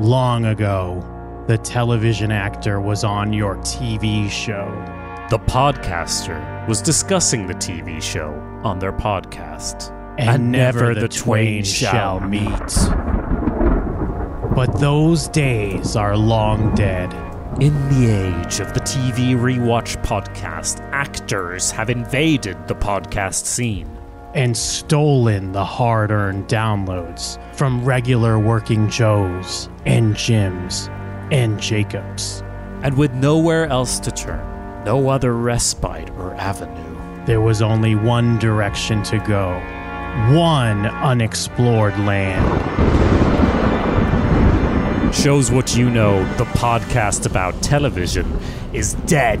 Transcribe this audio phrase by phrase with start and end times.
[0.00, 1.02] Long ago,
[1.46, 4.70] the television actor was on your TV show.
[5.30, 9.90] The podcaster was discussing the TV show on their podcast.
[10.18, 12.50] And, never the twain shall meet.
[14.54, 17.10] But those days are long dead.
[17.62, 23.95] In the age of the TV Rewatch podcast, actors have invaded the podcast scene.
[24.36, 30.88] And stolen the hard earned downloads from regular working Joes and Jims
[31.32, 32.42] and Jacobs.
[32.82, 36.84] And with nowhere else to turn, no other respite or avenue,
[37.24, 39.54] There was only one direction to go,
[40.38, 42.44] one unexplored land.
[45.14, 48.26] shows what you know the podcast about television
[48.74, 49.40] is dead.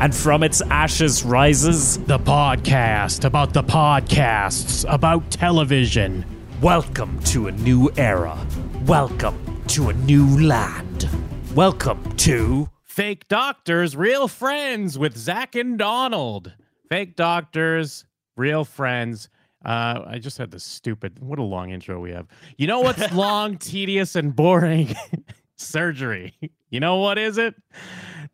[0.00, 6.24] And from its ashes rises, The podcast about the podcasts about television.
[6.60, 8.38] welcome to a new era.
[8.86, 9.36] Welcome
[9.68, 11.08] to a new land.
[11.54, 12.68] Welcome to.
[12.84, 16.52] Fake doctors, real friends with Zach and Donald.
[16.88, 18.04] Fake doctors,
[18.36, 19.28] real friends.
[19.64, 21.18] Uh, I just had this stupid.
[21.20, 22.26] What a long intro we have.
[22.56, 24.94] You know what's long, tedious, and boring?
[25.56, 26.34] Surgery.
[26.70, 27.54] You know what is it?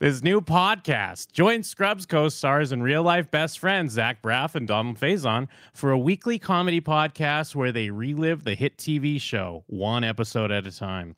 [0.01, 1.31] This new podcast.
[1.31, 6.37] Join Scrubs co-stars and real-life best friends Zach Braff and Donald Faison for a weekly
[6.37, 11.15] comedy podcast where they relive the hit TV show one episode at a time.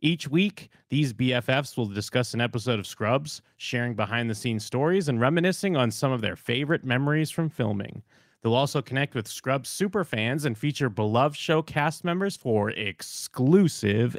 [0.00, 5.08] Each week, these BFFs will discuss an episode of Scrubs, sharing behind the scenes stories
[5.08, 8.00] and reminiscing on some of their favorite memories from filming.
[8.42, 14.16] They'll also connect with Scrubs super fans and feature beloved show cast members for exclusive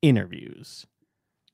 [0.00, 0.86] interviews.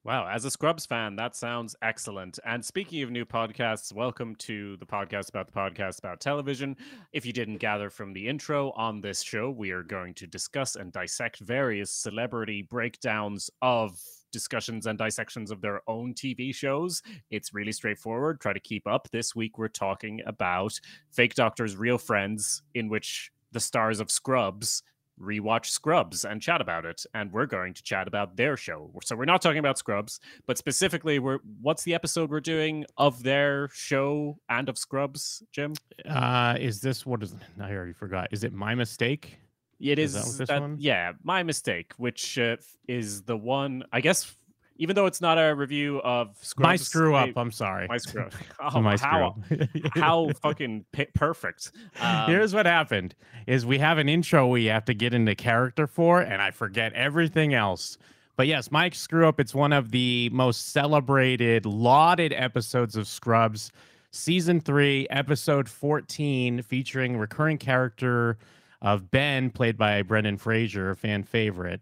[0.06, 2.38] Wow, as a Scrubs fan, that sounds excellent.
[2.44, 6.76] And speaking of new podcasts, welcome to the podcast about the podcast about television.
[7.12, 10.76] If you didn't gather from the intro on this show, we are going to discuss
[10.76, 17.02] and dissect various celebrity breakdowns of discussions and dissections of their own TV shows.
[17.32, 18.40] It's really straightforward.
[18.40, 19.08] Try to keep up.
[19.10, 20.78] This week, we're talking about
[21.10, 24.84] Fake Doctors, Real Friends, in which the stars of Scrubs
[25.20, 27.04] rewatch Scrubs and chat about it.
[27.14, 28.90] And we're going to chat about their show.
[29.02, 33.22] So we're not talking about Scrubs, but specifically, we're what's the episode we're doing of
[33.22, 35.74] their show and of Scrubs, Jim?
[36.08, 37.34] Uh, is this what is?
[37.60, 38.28] I already forgot.
[38.32, 39.38] Is it my mistake?
[39.80, 40.76] It Is is, that this that- one?
[40.78, 42.56] yeah, my mistake, which uh,
[42.88, 44.34] is the one I guess.
[44.78, 47.30] Even though it's not a review of Scrubs, my screw up.
[47.36, 47.86] I- I'm sorry.
[47.88, 48.32] my screw up.
[48.60, 49.36] Oh, my how
[49.94, 51.72] how fucking perfect.
[52.00, 53.14] Um, Here's what happened:
[53.46, 56.92] is we have an intro we have to get into character for, and I forget
[56.94, 57.98] everything else.
[58.36, 59.40] But yes, My Screw Up.
[59.40, 63.72] It's one of the most celebrated, lauded episodes of Scrubs,
[64.10, 68.36] season three, episode fourteen, featuring recurring character
[68.82, 71.80] of Ben, played by Brendan Fraser, fan favorite.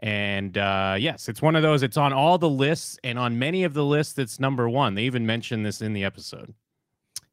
[0.00, 1.82] And uh, yes, it's one of those.
[1.82, 4.94] It's on all the lists, and on many of the lists, it's number one.
[4.94, 6.54] They even mentioned this in the episode.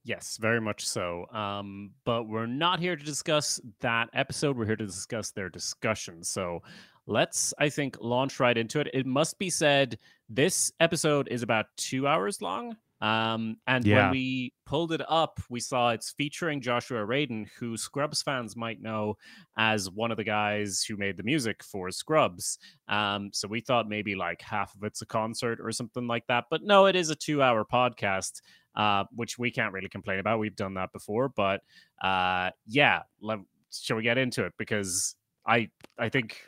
[0.05, 1.25] Yes, very much so.
[1.31, 4.57] Um, but we're not here to discuss that episode.
[4.57, 6.23] We're here to discuss their discussion.
[6.23, 6.61] So
[7.05, 8.87] let's, I think, launch right into it.
[8.93, 9.97] It must be said
[10.29, 12.75] this episode is about two hours long.
[13.03, 14.03] Um, and Yeah.
[14.03, 18.81] when we pulled it up, we saw it's featuring Joshua Radin, who Scrubs fans might
[18.81, 19.17] know
[19.57, 22.57] as one of the guys who made the music for Scrubs.
[22.87, 26.45] Um, so we thought maybe like half of it's a concert or something like that.
[26.49, 28.41] But no, it is a two hour podcast
[28.75, 30.39] uh, which we can't really complain about.
[30.39, 31.61] We've done that before, but
[32.01, 33.39] uh, yeah, let,
[33.71, 34.53] shall we get into it?
[34.57, 35.15] Because
[35.45, 36.41] I I think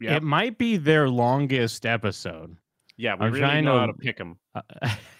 [0.00, 2.56] yeah It might be their longest episode.
[2.98, 4.38] yeah we I'm really trying know to- how to pick them.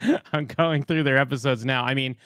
[0.08, 1.84] Uh, I'm going through their episodes now.
[1.84, 2.16] I mean,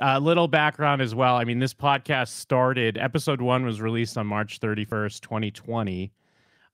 [0.00, 1.36] a little background as well.
[1.36, 6.12] I mean, this podcast started, episode one was released on March 31st, 2020.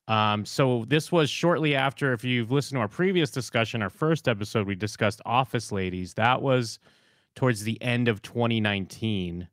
[0.08, 4.28] Um, so this was shortly after, if you've listened to our previous discussion, our first
[4.28, 6.14] episode, we discussed Office Ladies.
[6.14, 6.78] That was
[7.34, 9.48] towards the end of 2019.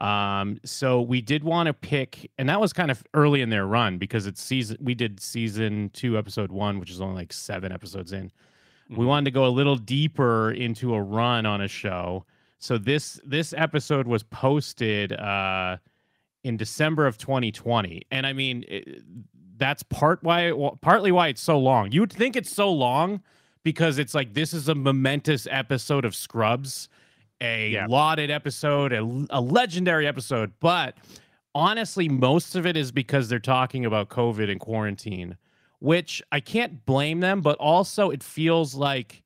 [0.00, 3.66] Um, so we did want to pick, and that was kind of early in their
[3.66, 7.70] run because it's season, we did season two, episode one, which is only like seven
[7.70, 8.32] episodes in
[8.96, 12.24] we wanted to go a little deeper into a run on a show.
[12.58, 15.78] So this this episode was posted uh
[16.44, 19.02] in december of 2020 and i mean it,
[19.58, 21.92] that's part why well, partly why it's so long.
[21.92, 23.22] You would think it's so long
[23.62, 26.88] because it's like this is a momentous episode of scrubs
[27.40, 27.86] a Yeah.
[27.88, 30.52] lauded episode a, a legendary episode.
[30.58, 30.96] But
[31.54, 35.36] honestly most of it is because they're talking about covid and quarantine
[35.82, 39.22] which I can't blame them, but also it feels like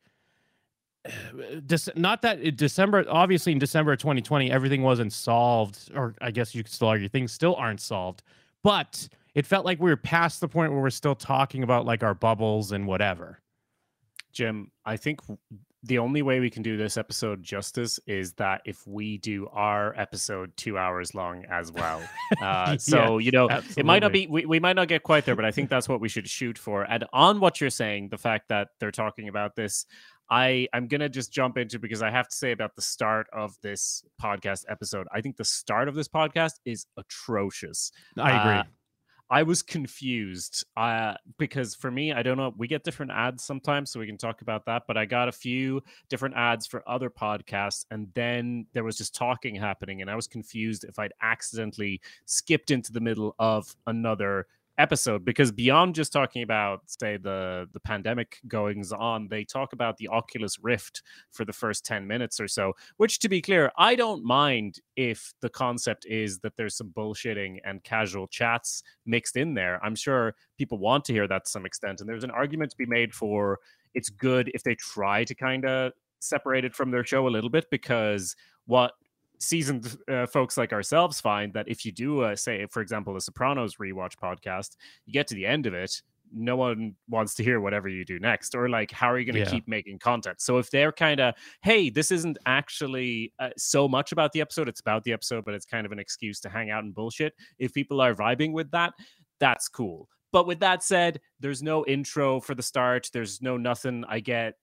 [1.95, 6.55] not that in December, obviously in December of 2020, everything wasn't solved, or I guess
[6.55, 8.23] you could still argue things still aren't solved,
[8.63, 12.03] but it felt like we were past the point where we're still talking about like
[12.03, 13.39] our bubbles and whatever.
[14.33, 15.21] Jim, I think
[15.87, 19.95] the only way we can do this episode justice is that if we do our
[19.97, 22.03] episode two hours long as well.
[22.43, 23.81] Uh, so, you know, absolutely.
[23.81, 25.89] it might not be, we, we might not get quite there, but I think that's
[25.89, 26.83] what we should shoot for.
[26.83, 29.87] And on what you're saying, the fact that they're talking about this,
[30.29, 33.57] I I'm gonna just jump into because I have to say about the start of
[33.63, 35.07] this podcast episode.
[35.13, 37.93] I think the start of this podcast is atrocious.
[38.19, 38.59] I agree.
[38.59, 38.63] Uh,
[39.29, 42.55] I was confused uh, because for me, I don't know.
[42.57, 44.85] We get different ads sometimes, so we can talk about that.
[44.87, 49.17] But I got a few different ads for other podcasts, and then there was just
[49.17, 54.47] talking happening, and I was confused if I'd accidentally skipped into the middle of another
[54.79, 59.97] episode because beyond just talking about say the the pandemic goings on they talk about
[59.97, 63.95] the oculus rift for the first 10 minutes or so which to be clear i
[63.95, 69.55] don't mind if the concept is that there's some bullshitting and casual chats mixed in
[69.55, 69.83] there.
[69.85, 72.77] I'm sure people want to hear that to some extent and there's an argument to
[72.77, 73.59] be made for
[73.95, 77.51] it's good if they try to kind of separate it from their show a little
[77.51, 78.35] bit because
[78.67, 78.93] what
[79.39, 83.21] seasoned uh, folks like ourselves find that if you do, uh, say, for example, a
[83.21, 86.03] Sopranos rewatch podcast, you get to the end of it,
[86.33, 89.35] no one wants to hear whatever you do next, or like, how are you going
[89.35, 89.51] to yeah.
[89.51, 90.41] keep making content?
[90.41, 94.69] So if they're kind of, hey, this isn't actually uh, so much about the episode,
[94.69, 97.35] it's about the episode, but it's kind of an excuse to hang out and bullshit.
[97.59, 98.95] If people are vibing with that,
[99.39, 100.09] that's cool.
[100.37, 103.09] But with that said, there's no intro for the start.
[103.11, 104.05] There's no nothing.
[104.07, 104.59] I get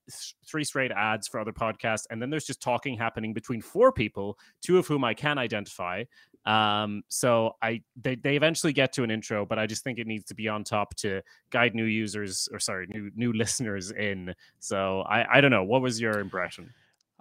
[0.46, 4.38] three straight ads for other podcasts, and then there's just talking happening between four people,
[4.62, 6.04] two of whom I can identify.
[6.46, 10.06] Um, so I they they eventually get to an intro, but I just think it
[10.06, 14.32] needs to be on top to guide new users or sorry, new new listeners in.
[14.60, 15.64] So I I don't know.
[15.64, 16.72] What was your impression?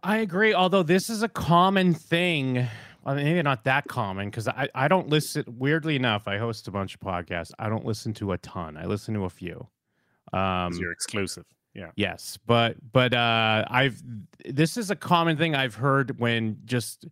[0.03, 0.53] I agree.
[0.53, 2.67] Although this is a common thing
[3.03, 5.44] well, maybe not that common because I, I don't listen.
[5.47, 7.51] Weirdly enough, I host a bunch of podcasts.
[7.59, 8.77] I don't listen to a ton.
[8.77, 9.67] I listen to a few.
[10.31, 11.45] Um, you're exclusive.
[11.73, 11.91] Yeah.
[11.95, 14.01] Yes, but but uh, I've
[14.45, 17.05] this is a common thing I've heard when just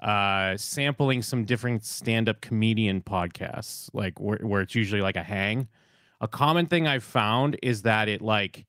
[0.00, 5.68] uh, sampling some different stand-up comedian podcasts, like where, where it's usually like a hang.
[6.22, 8.66] A common thing I've found is that it like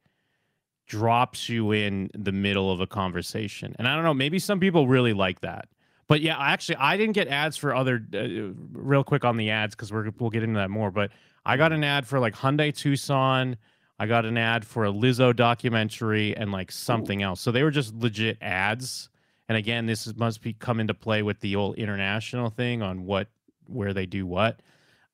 [0.88, 4.14] drops you in the middle of a conversation, and I don't know.
[4.14, 5.70] Maybe some people really like that
[6.12, 8.04] but yeah, actually, I didn't get ads for other.
[8.14, 10.92] Uh, real quick on the ads because we're we'll get into that more.
[10.92, 11.12] But
[11.46, 13.56] I got an ad for like Hyundai Tucson.
[13.98, 17.28] I got an ad for a Lizzo documentary and like something Ooh.
[17.28, 17.40] else.
[17.40, 19.08] So they were just legit ads.
[19.48, 23.06] And again, this is, must be come into play with the old international thing on
[23.06, 23.30] what
[23.68, 24.62] where they do what.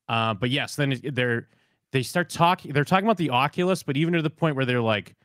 [0.09, 1.47] Uh, but yes, then they're
[1.91, 2.73] they start talking.
[2.73, 5.15] They're talking about the Oculus, but even to the point where they're like,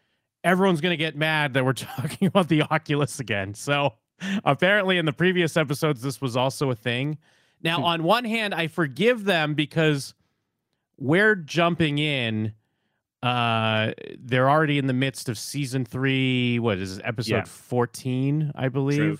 [0.44, 3.54] everyone's gonna get mad that we're talking about the Oculus again.
[3.54, 3.94] So
[4.44, 7.19] Apparently, in the previous episodes, this was also a thing.
[7.62, 7.85] Now, hmm.
[7.85, 10.14] on one hand, I forgive them because
[10.99, 12.55] we're jumping in.
[13.23, 16.59] Uh, they're already in the midst of season three.
[16.59, 17.44] What is it, episode yeah.
[17.44, 18.97] 14, I believe?
[18.97, 19.19] True.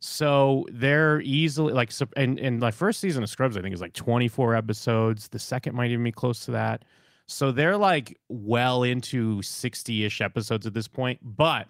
[0.00, 3.94] So they're easily like, and, and the first season of Scrubs, I think, is like
[3.94, 5.28] 24 episodes.
[5.28, 6.84] The second might even be close to that.
[7.26, 11.18] So they're like well into 60 ish episodes at this point.
[11.22, 11.68] But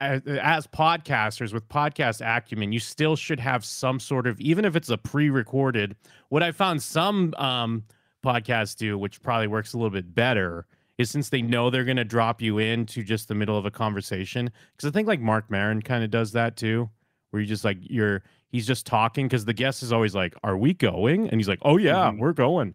[0.00, 4.76] as, as, podcasters with podcast acumen, you still should have some sort of, even if
[4.76, 5.96] it's a pre-recorded.
[6.28, 7.84] What I found some um,
[8.24, 10.66] podcasts do, which probably works a little bit better,
[10.98, 13.70] is since they know they're going to drop you into just the middle of a
[13.70, 14.50] conversation.
[14.72, 16.88] Because I think like Mark Maron kind of does that too,
[17.30, 20.56] where you just like you're he's just talking because the guest is always like, "Are
[20.56, 22.18] we going?" And he's like, "Oh yeah, mm-hmm.
[22.18, 22.74] we're going."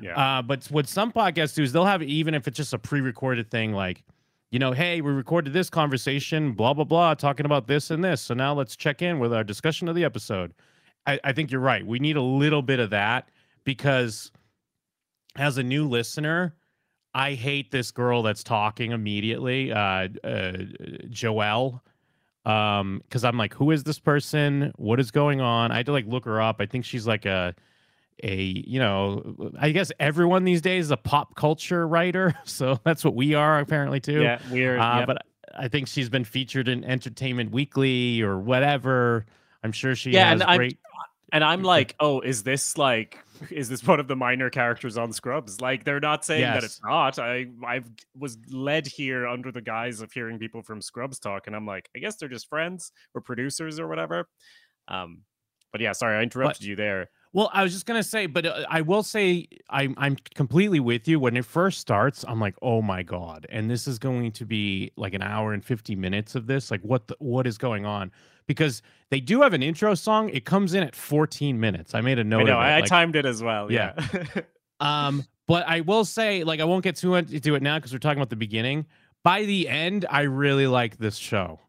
[0.00, 0.18] Yeah.
[0.18, 3.50] Uh, but what some podcasts do is they'll have even if it's just a pre-recorded
[3.50, 4.02] thing, like
[4.52, 8.20] you know, hey, we recorded this conversation, blah, blah, blah, talking about this and this.
[8.20, 10.52] So now let's check in with our discussion of the episode.
[11.06, 11.84] I, I think you're right.
[11.84, 13.30] We need a little bit of that
[13.64, 14.30] because
[15.36, 16.54] as a new listener,
[17.14, 20.52] I hate this girl that's talking immediately, uh, uh,
[21.08, 21.80] Joelle,
[22.44, 24.70] um, because I'm like, who is this person?
[24.76, 25.72] What is going on?
[25.72, 26.56] I had to like look her up.
[26.60, 27.54] I think she's like a
[28.22, 33.04] a you know i guess everyone these days is a pop culture writer so that's
[33.04, 34.22] what we are apparently too.
[34.22, 35.06] Yeah we're uh, yep.
[35.06, 35.22] but
[35.56, 39.26] i think she's been featured in entertainment weekly or whatever.
[39.64, 40.78] I'm sure she yeah and great...
[40.84, 41.00] i'm
[41.32, 43.18] and i'm like oh is this like
[43.50, 45.60] is this one of the minor characters on scrubs?
[45.60, 46.54] Like they're not saying yes.
[46.54, 47.18] that it's not.
[47.18, 47.80] I i
[48.16, 51.88] was led here under the guise of hearing people from scrubs talk and i'm like
[51.96, 54.28] i guess they're just friends or producers or whatever.
[54.88, 55.22] Um
[55.72, 58.44] but yeah sorry i interrupted but, you there well, I was just gonna say, but
[58.44, 61.18] uh, I will say I'm I'm completely with you.
[61.18, 64.92] When it first starts, I'm like, oh my god, and this is going to be
[64.96, 66.70] like an hour and fifty minutes of this.
[66.70, 68.12] Like, what the, what is going on?
[68.46, 70.28] Because they do have an intro song.
[70.30, 71.94] It comes in at 14 minutes.
[71.94, 72.40] I made a note.
[72.40, 72.58] I know.
[72.58, 73.70] I, like, timed it as well.
[73.70, 73.92] Yeah.
[74.12, 74.24] yeah.
[74.80, 77.92] Um, but I will say, like, I won't get too much into it now because
[77.92, 78.86] we're talking about the beginning.
[79.22, 81.60] By the end, I really like this show,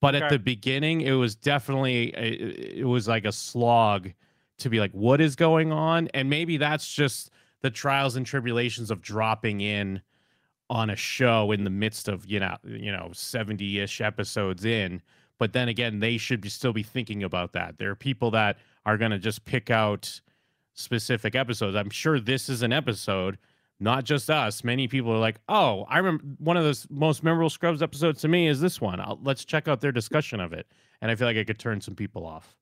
[0.00, 4.10] but at the beginning, it was definitely a, it was like a slog
[4.58, 6.08] to be like, what is going on?
[6.14, 7.30] And maybe that's just
[7.62, 10.00] the trials and tribulations of dropping in
[10.68, 15.02] on a show in the midst of you know you know 70ish episodes in.
[15.38, 17.78] But then again they should be still be thinking about that.
[17.78, 20.20] There are people that are going to just pick out
[20.74, 21.76] specific episodes.
[21.76, 23.38] I'm sure this is an episode
[23.78, 24.64] not just us.
[24.64, 28.20] Many people are like oh i remember one of the s- most memorable scrubs episodes
[28.22, 29.00] to me is this one.
[29.00, 30.66] I'll, let's check out their discussion of it.
[31.00, 32.56] And i feel like i could turn some people off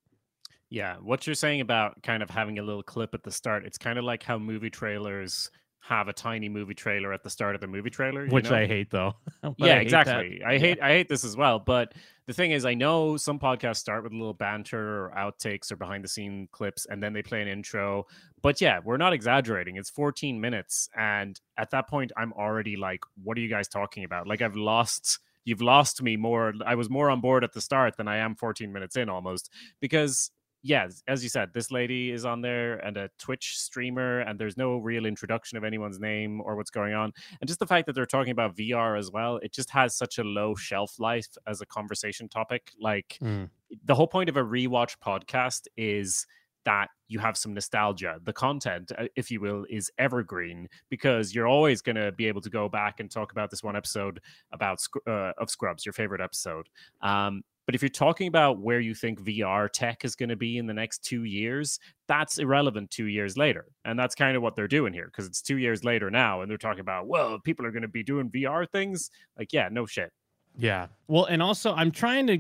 [0.75, 3.79] Yeah, what you're saying about kind of having a little clip at the start, it's
[3.79, 7.61] kind of like how movie trailers have a tiny movie trailer at the start of
[7.61, 8.25] the movie trailer.
[8.25, 8.57] you which know?
[8.57, 9.13] i hate though
[9.43, 10.01] But I yeah, hate that.
[10.01, 10.43] exactly.
[10.45, 11.61] I hate I hate this as well.
[11.61, 11.95] But
[12.27, 15.77] the thing is, I know some podcasts start with a little banter or outtakes or
[15.77, 18.07] behind the scene clips, and then they play an intro.
[18.43, 19.77] But yeah, we're not exaggerating.
[19.77, 24.03] It's 14 minutes, and at that point, I'm already like, "What are you guys talking
[24.03, 25.21] about?" Like I've lost.
[25.45, 26.55] You've lost me more.
[26.67, 29.51] I was more on board at the start than I am 14 minutes in almost
[29.79, 30.31] because
[30.67, 34.57] yeah, as you said, this lady is on there and a Twitch streamer, and there's
[34.57, 37.13] no real introduction of anyone's name or what's going on.
[37.41, 40.17] And just the fact that they're talking about VR as well, it just has such
[40.19, 42.73] a low shelf life as a conversation topic.
[42.81, 43.51] Like Mm.
[43.85, 46.27] the whole point of a rewatch podcast is
[46.65, 48.19] that you have some nostalgia.
[48.23, 52.41] The content, uh, if you will, is evergreen because you're always going to be able
[52.41, 54.19] to go back and talk about this one episode
[54.51, 56.71] about uh, of Scrubs, your favorite episode.
[57.03, 60.59] Um, but if you're talking about where you think VR tech is going to be
[60.59, 61.79] in the next two years,
[62.09, 63.67] that's irrelevant two years later.
[63.85, 66.43] And that's kind of what they're doing here because it's two years later now.
[66.43, 69.11] And they're talking about, well, people are going to be doing VR things.
[69.39, 70.13] Like, yeah, no shit.
[70.57, 70.89] Yeah.
[71.09, 72.39] Well, and also I'm trying to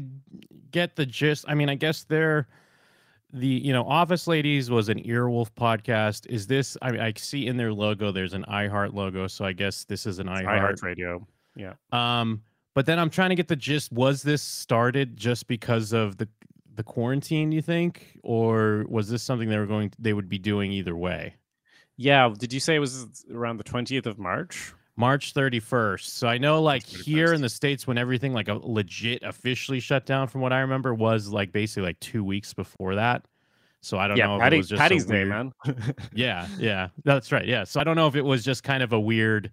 [0.70, 1.44] get the gist.
[1.48, 2.46] I mean, I guess they're
[3.32, 6.26] the you know Office Ladies was an Earwolf podcast.
[6.28, 6.76] Is this?
[6.80, 10.06] I, mean, I see in their logo there's an iHeart logo, so I guess this
[10.06, 11.26] is an iHeart Radio.
[11.56, 11.74] Yeah.
[11.92, 12.42] Um,
[12.74, 13.92] but then I'm trying to get the gist.
[13.92, 16.28] Was this started just because of the
[16.74, 17.52] the quarantine?
[17.52, 19.92] You think, or was this something they were going?
[19.98, 21.34] they would be doing either way.
[21.96, 22.32] Yeah.
[22.36, 24.74] Did you say it was around the 20th of March?
[24.96, 26.04] March 31st.
[26.04, 30.06] So I know like here in the States when everything like a legit officially shut
[30.06, 33.24] down from what I remember was like basically like two weeks before that.
[33.80, 34.34] So I don't know yeah.
[34.36, 35.52] if Patty, it was Patty's Day, man.
[36.14, 36.88] Yeah, yeah.
[37.04, 37.46] That's right.
[37.46, 37.64] Yeah.
[37.64, 39.50] So I don't know if it was just kind of a weird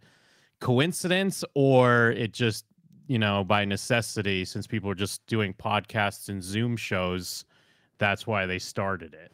[0.60, 2.66] coincidence or it just,
[3.12, 7.44] you know, by necessity, since people are just doing podcasts and Zoom shows,
[7.98, 9.34] that's why they started it.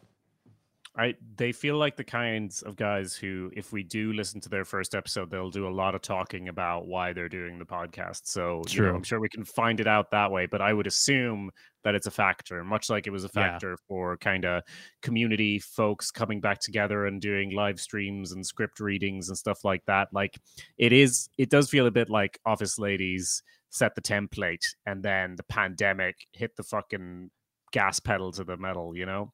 [0.96, 4.64] I they feel like the kinds of guys who, if we do listen to their
[4.64, 8.22] first episode, they'll do a lot of talking about why they're doing the podcast.
[8.24, 10.46] So you know, I'm sure we can find it out that way.
[10.46, 11.52] But I would assume
[11.84, 13.52] that it's a factor, much like it was a Yeah.
[13.52, 14.64] factor for kind of
[15.02, 19.84] community folks coming back together and doing live streams and script readings and stuff like
[19.84, 20.08] that.
[20.12, 20.36] Like
[20.78, 25.36] it is, it does feel a bit like Office Ladies set the template, and then
[25.36, 27.30] the pandemic hit the fucking
[27.72, 28.96] gas pedal to the metal.
[28.96, 29.32] You know?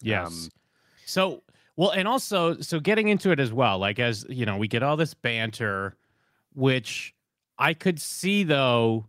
[0.00, 0.26] Yes.
[0.26, 0.48] Um,
[1.04, 1.42] so
[1.76, 4.82] well, and also so getting into it as well, like as you know, we get
[4.82, 5.96] all this banter,
[6.54, 7.14] which
[7.58, 9.06] I could see though,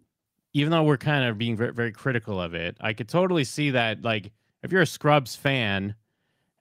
[0.54, 3.72] even though we're kind of being very, very critical of it, I could totally see
[3.72, 4.32] that like
[4.64, 5.96] if you're a Scrubs fan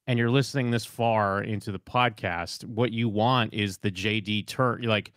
[0.07, 4.83] and you're listening this far into the podcast, what you want is the JD Turk,
[4.83, 5.13] like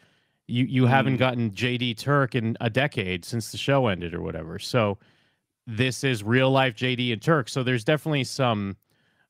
[0.51, 1.19] you you haven't Mm.
[1.19, 4.59] gotten JD Turk in a decade since the show ended or whatever.
[4.59, 4.97] So
[5.67, 7.49] this is real life JD and Turk.
[7.49, 8.77] So there's definitely some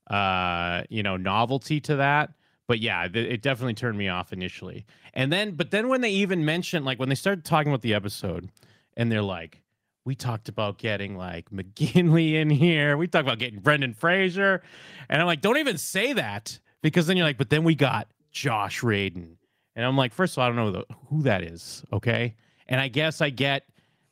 [0.09, 2.31] uh you know novelty to that
[2.67, 6.09] but yeah th- it definitely turned me off initially and then but then when they
[6.09, 8.49] even mentioned like when they started talking about the episode
[8.97, 9.61] and they're like
[10.03, 14.61] we talked about getting like mcginley in here we talked about getting brendan fraser
[15.07, 18.07] and i'm like don't even say that because then you're like but then we got
[18.31, 19.35] josh radin
[19.75, 22.35] and i'm like first of all i don't know the, who that is okay
[22.67, 23.63] and i guess i get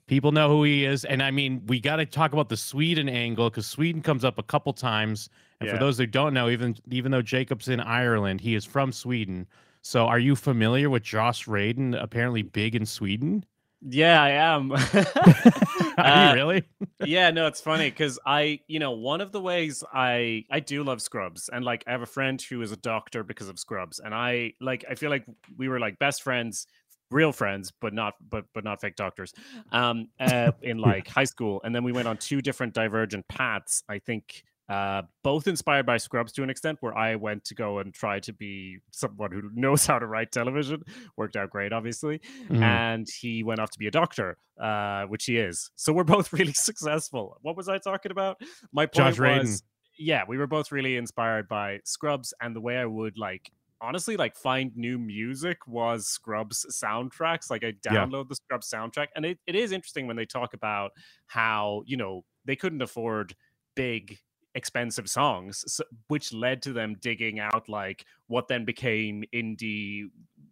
[0.07, 3.07] people know who he is and i mean we got to talk about the sweden
[3.07, 5.29] angle because sweden comes up a couple times
[5.61, 8.91] and for those who don't know, even even though Jacob's in Ireland, he is from
[8.91, 9.47] Sweden.
[9.81, 13.45] So are you familiar with Josh Radin, apparently big in Sweden?
[13.81, 14.71] Yeah, I am.
[16.03, 16.63] Are Uh, you really?
[17.01, 20.83] yeah, no, it's funny because I, you know, one of the ways I I do
[20.83, 23.99] love Scrubs, and like I have a friend who is a doctor because of Scrubs,
[23.99, 25.25] and I like I feel like
[25.57, 26.67] we were like best friends,
[27.11, 29.33] real friends, but not but but not fake doctors,
[29.71, 33.83] um, uh, in like high school, and then we went on two different divergent paths.
[33.89, 34.43] I think.
[34.69, 38.19] Uh, both inspired by Scrubs to an extent, where I went to go and try
[38.19, 40.83] to be someone who knows how to write television.
[41.17, 42.61] Worked out great, obviously Mhm.
[42.61, 45.71] and he went off to be a doctor, uh, which he is.
[45.75, 47.37] So we're both really successful.
[47.41, 48.39] What was I talking about?
[48.71, 49.39] My point Josh Radin.
[49.39, 49.63] was,
[49.97, 54.17] yeah, we were both really inspired by Scrubs and the way I would like honestly
[54.17, 57.49] like find new music was Scrubs soundtracks.
[57.49, 58.29] Like I download yeah.
[58.29, 60.91] the Scrubs soundtrack, and it, it is interesting when they talk about
[61.27, 63.35] how you know they couldn't afford
[63.75, 64.17] big
[64.55, 70.05] expensive songs so, which led to them digging out like what then became indie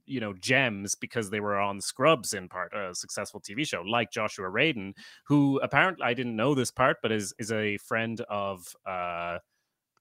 [0.05, 4.11] you know gems because they were on scrubs in part a successful tv show like
[4.11, 4.93] joshua radin
[5.25, 9.37] who apparently i didn't know this part but is is a friend of uh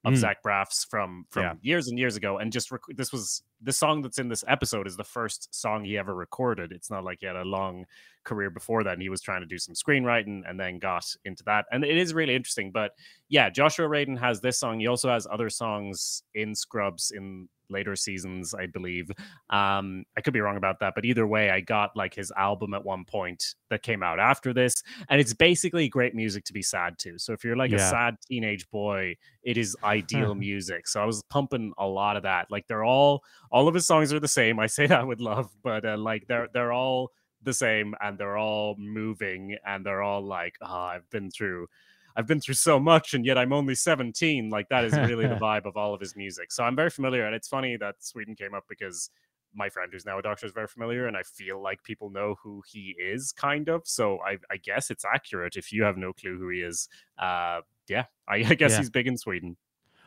[0.06, 0.16] of mm.
[0.18, 1.54] Zach Braff's from from yeah.
[1.62, 4.86] years and years ago, and just rec- this was the song that's in this episode
[4.86, 6.72] is the first song he ever recorded.
[6.72, 7.84] It's not like he had a long
[8.24, 11.42] career before that, and he was trying to do some screenwriting and then got into
[11.44, 12.70] that, and it is really interesting.
[12.70, 12.92] But
[13.28, 14.80] yeah, Joshua Radin has this song.
[14.80, 19.10] He also has other songs in Scrubs in later seasons, I believe.
[19.50, 22.74] Um, I could be wrong about that, but either way, I got like his album
[22.74, 26.62] at one point that came out after this, and it's basically great music to be
[26.62, 27.18] sad to.
[27.18, 27.78] So if you're like yeah.
[27.78, 30.88] a sad teenage boy, it is ideal music.
[30.88, 32.50] So I was pumping a lot of that.
[32.50, 34.58] Like they're all all of his songs are the same.
[34.58, 37.10] I say that with love, but uh, like they're they're all
[37.42, 41.68] the same and they're all moving and they're all like, oh, I've been through
[42.16, 44.48] I've been through so much and yet I'm only 17.
[44.48, 46.50] Like that is really the vibe of all of his music.
[46.50, 47.26] So I'm very familiar.
[47.26, 49.10] And it's funny that Sweden came up because
[49.54, 52.36] my friend who's now a doctor is very familiar and I feel like people know
[52.42, 53.82] who he is kind of.
[53.84, 56.88] So I, I guess it's accurate if you have no clue who he is.
[57.18, 58.78] Uh, yeah, I, I guess yeah.
[58.78, 59.56] he's big in Sweden.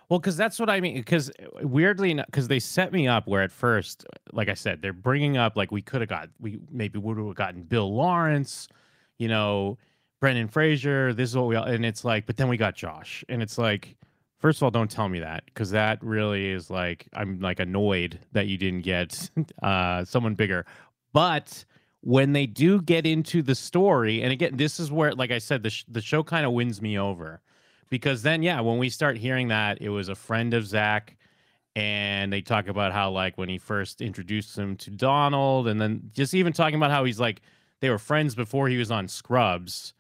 [0.10, 0.96] Well, because that's what I mean.
[0.96, 4.92] Because uh, weirdly, because they set me up where at first, like I said, they're
[4.92, 8.68] bringing up like we could have got, we maybe would have gotten Bill Lawrence,
[9.20, 9.78] you know,
[10.20, 11.14] Brendan Fraser.
[11.14, 13.96] This is what we and it's like, but then we got Josh, and it's like,
[14.40, 18.20] first of all, don't tell me that because that really is like, I'm like annoyed
[18.32, 19.30] that you didn't get
[19.64, 20.66] uh, someone bigger.
[21.14, 21.66] But
[22.02, 25.62] when they do get into the story, and again, this is where, like I said,
[25.62, 27.42] the sh- the show kind of wins me over
[27.90, 31.16] because then, yeah, when we start hearing that it was a friend of Zach
[31.76, 36.12] and they talk about how like when he first introduced him to Donald, and then
[36.14, 37.42] just even talking about how he's like
[37.82, 39.94] they were friends before he was on Scrubs,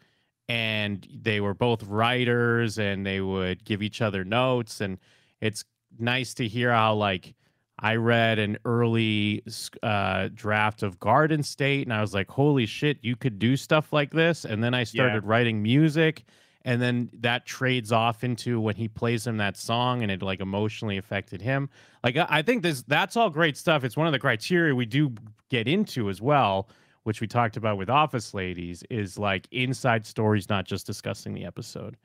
[0.48, 4.98] and they were both writers and they would give each other notes and
[5.42, 5.64] it's
[5.98, 7.36] nice to hear how like
[7.82, 9.44] I read an early
[9.82, 13.94] uh, draft of Garden State and I was like, holy shit, you could do stuff
[13.94, 14.44] like this.
[14.44, 15.30] And then I started yeah.
[15.30, 16.26] writing music.
[16.66, 20.42] And then that trades off into when he plays him that song and it like
[20.42, 21.70] emotionally affected him.
[22.04, 23.84] Like, I think this that's all great stuff.
[23.84, 25.14] It's one of the criteria we do
[25.50, 26.70] get into as well
[27.04, 31.46] which we talked about with Office Ladies, is like inside stories, not just discussing the
[31.46, 31.98] episode,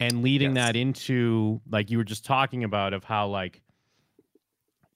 [0.00, 0.66] and leading yes.
[0.66, 3.62] that into like you were just talking about of how like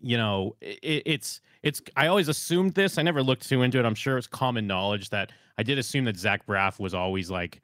[0.00, 3.86] you know it, it's it's i always assumed this i never looked too into it
[3.86, 7.60] i'm sure it's common knowledge that i did assume that zach braff was always like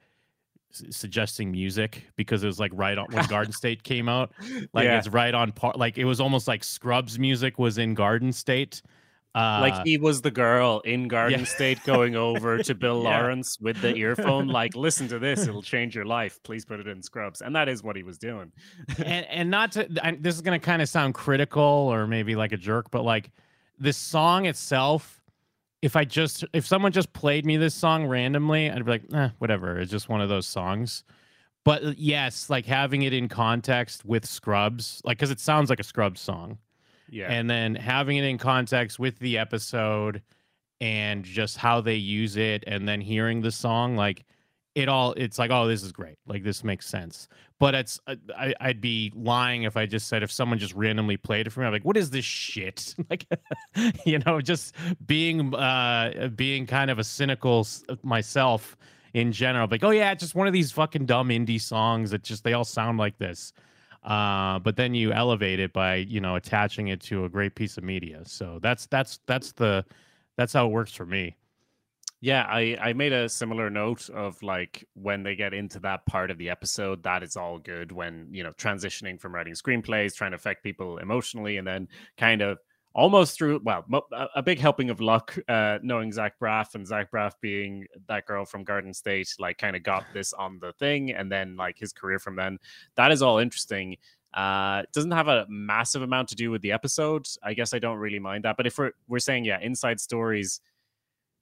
[0.71, 4.31] suggesting music because it was like right on when garden state came out
[4.73, 4.97] like yeah.
[4.97, 8.81] it's right on part like it was almost like scrubs music was in garden state
[9.35, 11.45] uh, like he was the girl in Garden yeah.
[11.45, 13.19] State going over to Bill yeah.
[13.19, 16.41] Lawrence with the earphone, like, listen to this, it'll change your life.
[16.41, 17.41] Please put it in Scrubs.
[17.41, 18.51] And that is what he was doing.
[18.97, 22.53] and and not to I, this is gonna kind of sound critical or maybe like
[22.53, 23.29] a jerk, but like
[23.77, 25.18] this song itself,
[25.81, 29.29] if I just if someone just played me this song randomly, I'd be like, eh,
[29.39, 29.79] whatever.
[29.79, 31.03] It's just one of those songs.
[31.65, 35.83] But yes, like having it in context with Scrubs, like because it sounds like a
[35.83, 36.57] Scrubs song
[37.11, 37.31] yeah.
[37.31, 40.21] And then having it in context with the episode
[40.81, 44.25] and just how they use it and then hearing the song like
[44.79, 47.27] it all it's like oh this is great like this makes sense
[47.59, 51.17] but it's uh, I, would be lying if i just said if someone just randomly
[51.17, 53.25] played it for me i'm like what is this shit like
[54.05, 57.67] you know just being uh being kind of a cynical
[58.03, 58.77] myself
[59.13, 62.23] in general like oh yeah it's just one of these fucking dumb indie songs that
[62.23, 63.53] just they all sound like this
[64.03, 67.77] uh, but then you elevate it by you know attaching it to a great piece
[67.77, 68.21] of media.
[68.25, 69.83] So that's that's that's the
[70.37, 71.35] that's how it works for me.
[72.21, 76.31] Yeah, I I made a similar note of like when they get into that part
[76.31, 80.31] of the episode, that is all good when you know transitioning from writing screenplays, trying
[80.31, 82.57] to affect people emotionally, and then kind of
[82.95, 83.85] almost through well
[84.35, 88.45] a big helping of luck uh knowing zach braff and zach braff being that girl
[88.45, 91.93] from garden state like kind of got this on the thing and then like his
[91.93, 92.57] career from then.
[92.95, 93.95] That is all interesting.
[94.33, 97.27] Uh it doesn't have a massive amount to do with the episode.
[97.43, 100.59] I guess i don't really mind that but if we're we're saying yeah inside stories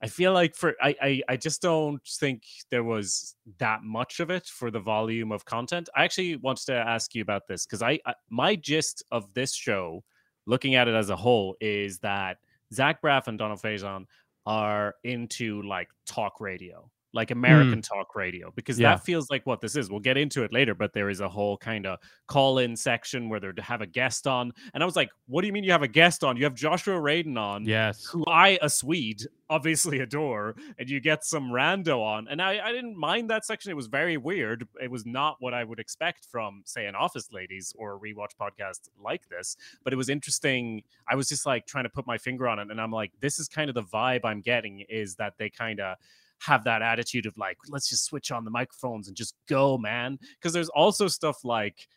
[0.01, 4.29] i feel like for i i, I just don't think there was that much of
[4.29, 7.81] it for the volume of content i actually wanted to ask you about this because
[7.81, 10.03] I, I my gist of this show
[10.47, 12.37] looking at it as a whole is that
[12.73, 14.05] Zach Braff and Donald Faison
[14.45, 16.89] are into like talk radio.
[17.17, 17.37] Like hmm.
[17.39, 18.95] American talk radio, because Yeah.
[18.95, 19.89] that feels like what this is.
[19.91, 23.27] We'll get into it later, but there is a whole kind of call in section
[23.27, 24.53] where they're to have a guest on.
[24.73, 26.37] And I was like, what do you mean you have a guest on?
[26.37, 28.05] You have Joshua Radin on, Yes.
[28.05, 32.27] who I, a Swede, obviously adore, and you get some rando on.
[32.29, 33.71] And I, I didn't mind that section.
[33.71, 34.67] It was very weird.
[34.81, 38.35] It was not what I would expect from, say, an Office Ladies or a rewatch
[38.39, 39.57] podcast like this.
[39.83, 40.83] But it was interesting.
[41.09, 43.39] I was just like trying to put my finger on it, and I'm like, this
[43.39, 45.97] is kind of the vibe I'm getting is that they kind of
[46.39, 50.17] have that attitude of like, let's just switch on the microphones and just go, man.
[50.39, 51.87] Because there's also stuff like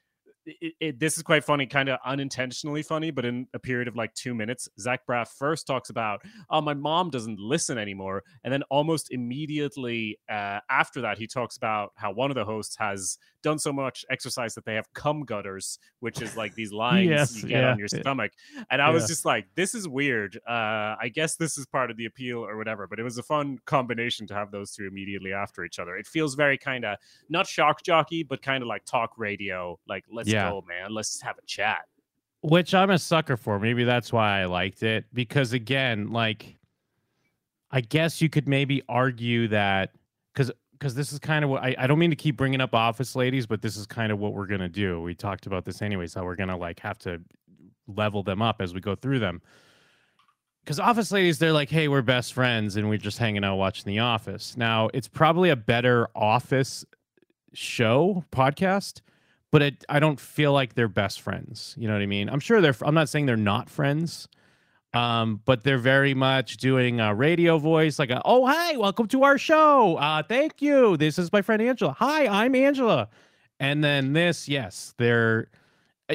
[0.47, 3.97] it, it, this is quite funny, kind of unintentionally funny, but in a period of
[3.97, 8.23] like two minutes, Zach Braff first talks about, oh, my mom doesn't listen anymore.
[8.45, 12.77] And then almost immediately uh, after that, he talks about how one of the hosts
[12.79, 17.09] has done so much exercise that they have cum gutters, which is like these lines
[17.09, 17.71] Yes, you get yeah.
[17.73, 18.33] on your stomach.
[18.71, 20.39] And I was just like, this is weird.
[20.49, 23.23] Uh, I guess this is part of the appeal or whatever, but it was a
[23.23, 25.97] fun combination to have those two immediately after each other.
[25.97, 26.99] It feels very kind of
[27.29, 29.79] not shock jockey, but kind of like talk radio.
[29.89, 30.51] Like, let's Yeah.
[30.51, 30.93] go, man.
[30.93, 31.83] Let's have a chat.
[32.43, 33.59] which I'm a sucker for.
[33.59, 36.57] Maybe that's why I liked it because again, like
[37.71, 39.93] I guess you could maybe argue that
[40.33, 40.51] because
[40.81, 43.15] because this is kind of what I, I don't mean to keep bringing up office
[43.15, 45.01] ladies, but this is kind of what we're gonna do.
[45.01, 47.21] We talked about this anyways, how we're gonna like have to
[47.87, 49.43] level them up as we go through them.
[50.65, 53.87] Because office ladies, they're like, hey, we're best friends and we're just hanging out watching
[53.87, 54.57] The Office.
[54.57, 56.85] Now, it's probably a better office
[57.53, 59.01] show podcast
[59.51, 61.75] but it, I don't feel like they're best friends.
[61.77, 62.29] You know what I mean?
[62.29, 62.77] I'm sure they're.
[62.83, 64.29] I'm not saying they're not friends,
[64.93, 69.25] um, but they're very much doing a radio voice, like a, "Oh, hi, welcome to
[69.25, 69.97] our show.
[69.97, 70.97] Uh, thank you.
[70.97, 71.93] This is my friend Angela.
[71.99, 73.09] Hi, I'm Angela."
[73.59, 75.49] And then this, yes, they're.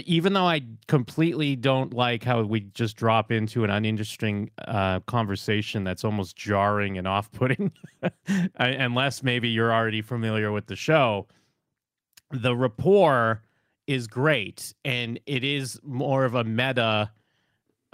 [0.06, 5.86] Even though I completely don't like how we just drop into an uninteresting uh, conversation
[5.86, 7.72] that's almost jarring and off-putting,
[8.58, 11.28] unless maybe you're already familiar with the show
[12.32, 13.42] the rapport
[13.88, 17.12] is great and it is more of a meta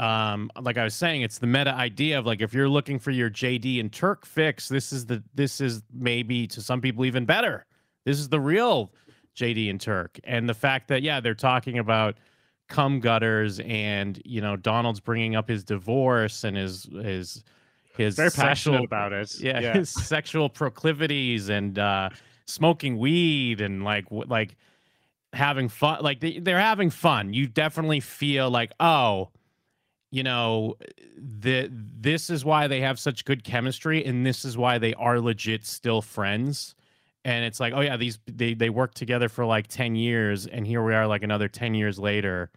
[0.01, 3.11] um like i was saying it's the meta idea of like if you're looking for
[3.11, 7.25] your jd and turk fix this is the this is maybe to some people even
[7.25, 7.65] better.
[8.03, 8.91] This is the real
[9.35, 10.19] jd and turk.
[10.23, 12.17] And the fact that yeah they're talking about
[12.67, 17.43] cum gutters and you know donald's bringing up his divorce and his his
[17.95, 19.39] his Very passionate about it.
[19.39, 22.09] yeah, his sexual proclivities and uh
[22.47, 24.55] smoking weed and like like
[25.33, 27.33] having fun like they, they're having fun.
[27.33, 29.29] You definitely feel like oh
[30.11, 30.75] you know
[31.17, 35.19] the this is why they have such good chemistry and this is why they are
[35.19, 36.75] legit still friends.
[37.23, 40.67] And it's like oh yeah these they they worked together for like 10 years and
[40.67, 42.51] here we are like another 10 years later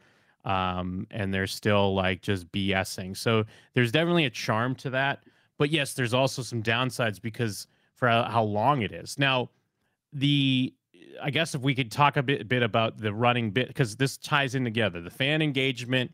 [0.44, 3.16] um and they're still like just bsing.
[3.16, 5.22] So there's definitely a charm to that.
[5.56, 9.16] But yes there's also some downsides because for how, how long it is.
[9.16, 9.50] Now
[10.12, 10.74] the
[11.22, 14.16] i guess if we could talk a bit, bit about the running bit because this
[14.16, 15.00] ties in together.
[15.00, 16.10] The fan engagement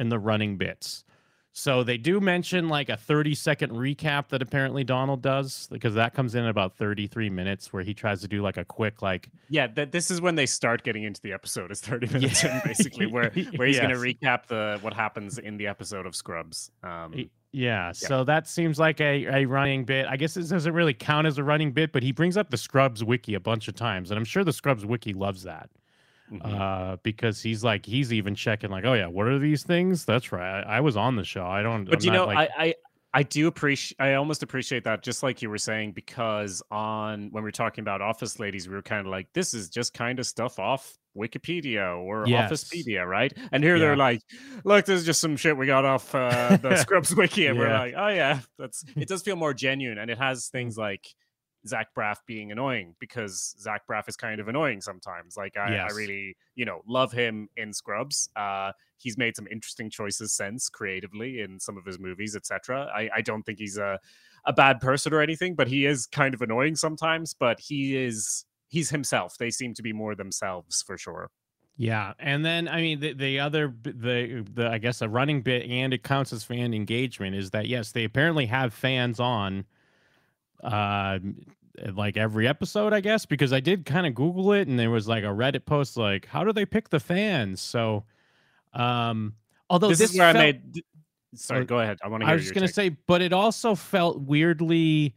[0.00, 1.04] and the running bits
[1.52, 6.14] so they do mention like a 30 second recap that apparently donald does because that
[6.14, 9.66] comes in about 33 minutes where he tries to do like a quick like Yeah,
[9.74, 11.72] that this is when they start getting into the episode.
[11.72, 15.56] Is thirty minutes in, basically, where where he's going to recap the what happens in
[15.56, 16.70] the episode of Scrubs.
[16.84, 20.06] Um, Y- Yeah, so that seems like a, a running bit.
[20.08, 22.56] I guess it doesn't really count as a running bit, but he brings up the
[22.56, 25.68] Scrubs wiki a bunch of times, and I'm sure the Scrubs wiki loves that
[26.30, 26.60] mhm.
[26.60, 30.04] uh, because he's like he's even checking like, oh yeah, what are these things?
[30.04, 31.44] That's right, I, I was on the show.
[31.46, 31.84] I don't.
[31.84, 32.74] but I'm you know, like, I, I
[33.12, 33.96] I do appreciate.
[34.00, 37.82] I almost appreciate that, just like you were saying, because on when we were talking
[37.82, 40.96] about Office Ladies, we were kind of like, this is just kind of stuff off
[41.16, 42.52] Wikipedia or Yes.
[42.52, 43.36] Officepedia, right?
[43.50, 43.80] And here Yeah.
[43.80, 44.22] they're like,
[44.62, 47.72] look, this is just some shit we got off uh, the Scrubs wiki, and we're
[47.72, 48.84] like, oh yeah, that's.
[48.96, 51.04] It does feel more genuine, and it has things like.
[51.66, 55.36] Zach Braff being annoying because Zach Braff is kind of annoying sometimes.
[55.36, 55.92] Like I, Yes.
[55.92, 58.30] I really, you know, love him in Scrubs.
[58.36, 62.90] Uh, he's made some interesting choices since creatively in some of his movies, etc.
[62.94, 63.98] I, I don't think he's a
[64.46, 67.34] a bad person or anything, but he is kind of annoying sometimes.
[67.34, 69.36] But he is he's himself.
[69.38, 71.30] They seem to be more themselves for sure.
[71.76, 75.68] Yeah, and then I mean the the other the the I guess a running bit
[75.68, 79.64] and it counts as fan engagement is that yes they apparently have fans on,
[80.62, 81.18] uh,
[81.94, 85.08] like every episode I guess because I did kind of Google it and there was
[85.08, 88.04] like a Reddit post like how do they pick the fans so,
[88.74, 89.34] um
[89.68, 90.82] although this, this, is where felt- I made.
[91.36, 91.98] Sorry, Oh, go ahead.
[92.02, 92.32] I want to hear.
[92.32, 92.74] I was just gonna take.
[92.74, 95.14] say, but it also felt weirdly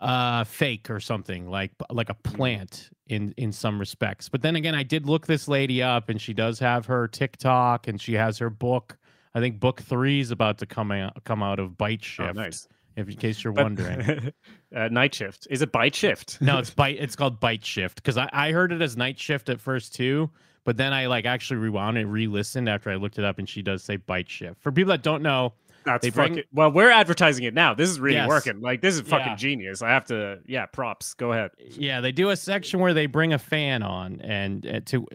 [0.00, 2.36] uh fake or something like like a Mm-hmm.
[2.36, 6.20] plant in in some respects but then again i did look this lady up and
[6.20, 8.98] she does have her tiktok and she has her book
[9.34, 12.34] i think book three is about to come out come out of bite Oh, shift
[12.34, 12.68] nice.
[12.96, 14.32] If in case you're wondering.
[14.74, 15.46] uh, night shift.
[15.50, 16.38] Is it bite shift?
[16.40, 16.96] no, it's bite.
[16.98, 20.30] It's called bite shift because I, I heard it as night shift at first too,
[20.64, 23.62] but then I like actually rewound and re-listened after I looked it up, and she
[23.62, 24.60] does say bite shift.
[24.62, 25.52] For people that don't know,
[25.84, 26.44] That's They bring- fucking.
[26.52, 27.72] Well, we're advertising it now.
[27.72, 28.26] This is really Yes.
[28.28, 28.60] working.
[28.60, 29.36] Like this is fucking Yeah.
[29.36, 29.82] genius.
[29.82, 30.40] I have to.
[30.44, 31.14] Yeah, props.
[31.14, 31.52] Go ahead.
[31.60, 35.06] yeah, they do a section where they bring a fan on and uh, to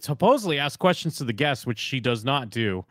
[0.00, 2.84] supposedly ask questions to the guests, which she does not do.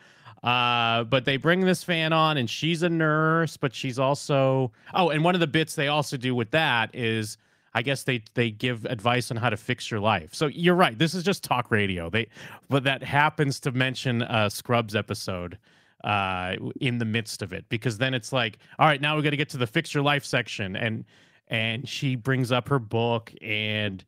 [0.44, 5.10] Uh, but they bring this fan on, and she's a nurse, but she's also oh,
[5.10, 7.38] and one of the bits they also do with that is.
[7.74, 10.34] I guess they they give advice on how to fix your life.
[10.34, 10.98] So you're right.
[10.98, 12.10] This is just talk radio.
[12.10, 12.28] They,
[12.70, 15.60] but that happens to mention a Scrubs episode
[16.04, 19.32] uh in the midst of it because then it's like all right now we got
[19.32, 21.04] to get to the fix your life section and
[21.48, 24.06] and she brings up her book and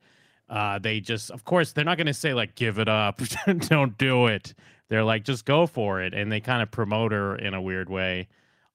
[0.49, 3.21] uh they just of course they're not going to say like give it up
[3.67, 4.53] don't do it
[4.89, 7.89] they're like just go for it and they kind of promote her in a weird
[7.89, 8.27] way.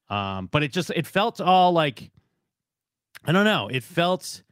[0.08, 2.10] Um but it just it felt all like
[3.24, 4.42] i don't know it felt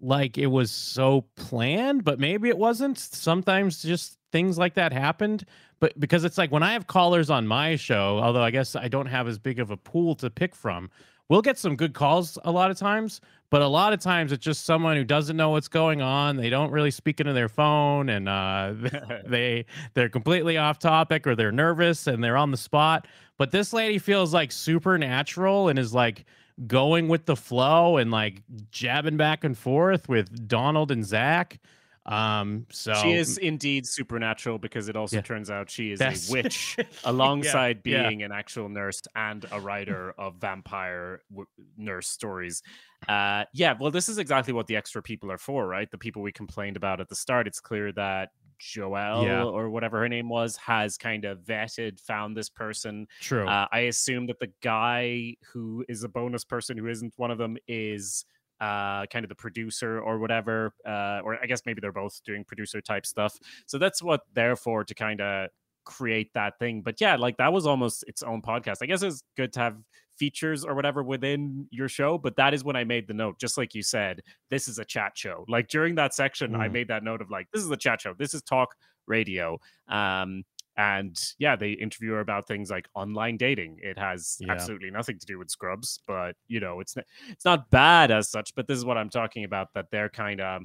[0.00, 2.98] like it was so planned but maybe it wasn't.
[2.98, 5.44] Sometimes just things like that happened
[5.82, 8.86] but because it's like when I have callers on my show, although I guess I
[8.86, 10.92] don't have as big of a pool to pick from,
[11.32, 13.22] we'll get some good calls a lot of times.
[13.48, 16.36] But a lot of times it's just someone who doesn't know what's going on.
[16.36, 18.74] They don't really speak into their phone, and uh,
[19.26, 19.64] they
[19.94, 23.08] they're completely off topic or they're nervous and they're on the spot.
[23.38, 26.26] But this lady feels like supernatural and is like
[26.66, 31.58] going with the flow and like jabbing back and forth with Donald and Zach.
[32.04, 35.22] Um, so She is indeed supernatural because it also Yeah.
[35.22, 38.08] turns out she is That's- a witch alongside yeah.
[38.08, 42.62] being an actual nurse and a writer of vampire w- nurse stories.
[43.08, 45.90] Uh, yeah, well, this is exactly what the extra people are for, right?
[45.90, 47.46] The people we complained about at the start.
[47.46, 49.44] It's clear that Joelle Yeah.
[49.44, 53.06] or whatever her name was has kind of vetted, found this person.
[53.20, 53.46] true.
[53.46, 57.38] Uh, I assume that the guy who is a bonus person who isn't one of
[57.38, 58.24] them is
[58.62, 60.72] uh, kind of the producer or whatever.
[60.86, 63.34] Uh, or I guess maybe they're both doing producer type stuff.
[63.66, 65.48] So that's what they're for to kind of
[65.84, 66.80] create that thing.
[66.82, 68.76] But yeah, like that was almost its own podcast.
[68.82, 69.76] I guess it's good to have
[70.16, 73.58] features or whatever within your show, but that is when I made the note, just
[73.58, 74.20] like you said,
[74.50, 75.44] this is a chat show.
[75.48, 76.72] Like during that section, I Mm.
[76.72, 78.14] made that note of like, this is a chat show.
[78.14, 78.76] This is talk
[79.08, 79.58] radio.
[79.88, 80.44] Um,
[80.76, 83.78] and yeah, they interview her about things like online dating.
[83.82, 84.52] It has Yeah.
[84.52, 88.30] absolutely nothing to do with Scrubs, but you know, it's n- it's not bad as
[88.30, 88.54] such.
[88.54, 89.72] But this is what I'm talking about.
[89.74, 90.62] That they're kind of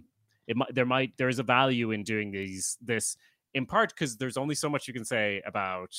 [0.47, 3.17] it might there might there is a value in doing these this
[3.53, 5.93] in part because there's only so much you can say about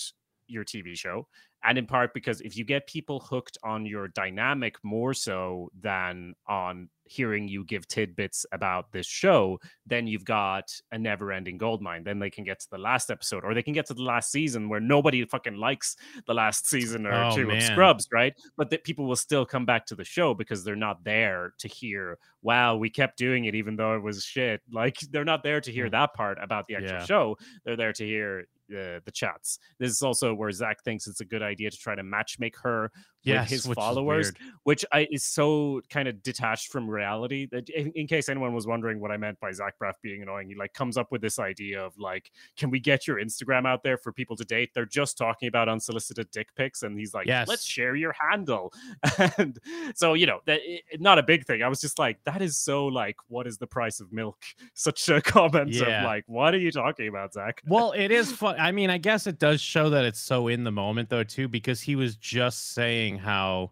[0.47, 1.29] your TV show,
[1.63, 6.35] and in part because if you get people hooked on your dynamic more so than
[6.47, 12.05] on hearing you give tidbits about this show, then you've got a never-ending goldmine.
[12.05, 14.31] Then they can get to the last episode, or they can get to the last
[14.31, 17.57] season where nobody fucking likes the last season or Oh, two man.
[17.57, 18.35] of Scrubs, right?
[18.57, 21.69] But that people will still come back to the show because they're not there to
[21.69, 24.61] hear, wow, we kept doing it even though it was shit.
[24.71, 25.93] Like they're not there to hear Mm.
[25.93, 27.05] that part about the actual Yeah.
[27.05, 27.37] show.
[27.65, 29.59] They're there to hear the the chats.
[29.79, 32.91] This is also where Zach thinks it's a good idea to try to matchmake her
[33.29, 34.33] yes, with his followers,
[34.65, 38.67] which I is so kind of detached from reality that in, in case anyone was
[38.67, 41.39] wondering what I meant by Zach Braff being annoying, he like comes up with this
[41.39, 44.71] idea of like, can we get your Instagram out there for people to date?
[44.75, 47.49] They're just talking about unsolicited dick pics, and he's like, Yes.
[47.49, 48.73] let's share your handle.
[49.39, 49.59] and
[49.95, 51.63] so you know that it, not a big thing.
[51.63, 54.39] I was just like, that is so like, what is the price of milk?
[54.75, 56.01] Such a comment Yeah.
[56.01, 57.63] of like, what are you talking about, Zach?
[57.67, 58.57] well, it is fun.
[58.59, 61.49] I mean, I guess it does show that it's so in the moment though too,
[61.49, 63.71] because he was just saying how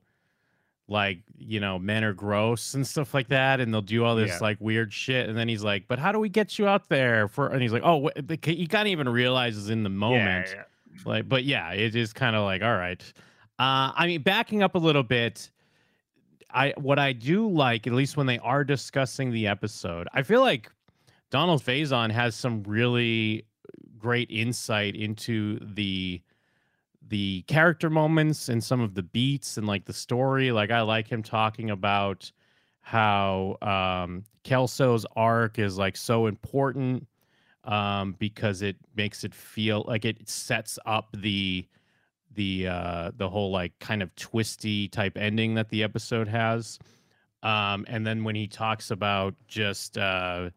[0.89, 4.29] like you know men are gross and stuff like that and they'll do all this
[4.31, 4.39] Yeah.
[4.41, 7.27] like weird shit and then he's like but how do we get you out there
[7.27, 10.63] for and he's like oh wh- the- you can't even realizes in the moment Yeah,
[10.95, 11.01] yeah.
[11.05, 13.03] like but yeah it is kind of like all right
[13.59, 15.51] uh i mean backing up a little bit
[16.53, 20.41] i what i do like at least when they are discussing the episode i feel
[20.41, 20.71] like
[21.31, 23.45] donald faison has some really
[23.99, 26.21] great insight into the
[27.09, 31.07] the character moments and some of the beats and like the story like i like
[31.09, 32.31] him talking about
[32.81, 37.07] how um kelso's arc is like so important
[37.65, 41.67] um because it makes it feel like it sets up the
[42.35, 46.79] the uh the whole like kind of twisty type ending that the episode has
[47.43, 50.51] um and then when he talks about just uh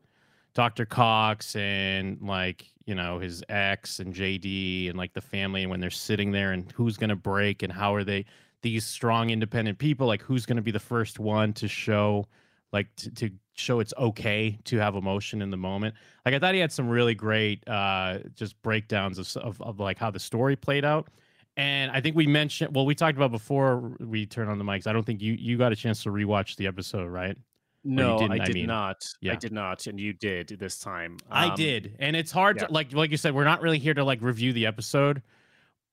[0.53, 0.85] Dr.
[0.85, 5.79] Cox and like, you know, his ex and JD and like the family and when
[5.79, 8.25] they're sitting there and who's going to break and how are they
[8.63, 12.25] these strong independent people like who's going to be the first one to show
[12.73, 15.93] like to, to show it's okay to have emotion in the moment.
[16.25, 19.99] Like I thought he had some really great uh just breakdowns of, of of like
[19.99, 21.09] how the story played out.
[21.57, 24.87] And I think we mentioned well, we talked about before we turned on the mics.
[24.87, 27.37] I don't think you you got a chance to rewatch the episode, right?
[27.83, 28.67] No, I I did mean.
[28.67, 29.07] not.
[29.21, 29.33] Yeah.
[29.33, 31.17] I did not, and you did this time.
[31.31, 32.67] I Um, did, and it's hard yeah.
[32.67, 33.33] to like like you said.
[33.33, 35.21] We're not really here to like review the episode,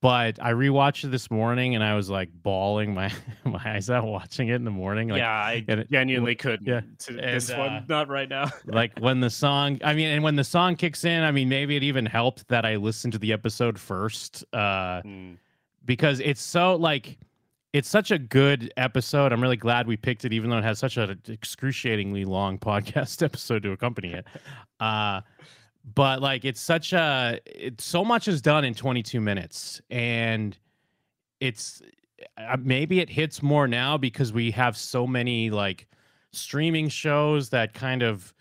[0.03, 3.13] but I rewatched it this morning, and I was like bawling my
[3.45, 5.09] my eyes out watching it in the morning.
[5.11, 6.67] Like, yeah, I and it- genuinely couldn't.
[6.67, 8.51] yeah, and, this uh, one, not right now.
[8.67, 9.79] like when the song.
[9.85, 12.65] I mean, and when the song kicks in, I mean, maybe it even helped that
[12.67, 15.37] I listened to the episode first, uh, Mm.
[15.85, 17.17] because it's so like.
[17.73, 19.33] It's such a good episode.
[19.33, 23.23] I'm really glad we picked it, even though it has such an excruciatingly long podcast
[23.23, 24.27] episode to accompany it.
[24.81, 25.21] Uh,
[25.95, 30.59] but like it's such a it's so much is done in 22 minutes and
[31.41, 31.81] it's
[32.39, 35.87] uh, maybe it hits more now because we have so many like
[36.33, 38.35] streaming shows that kind of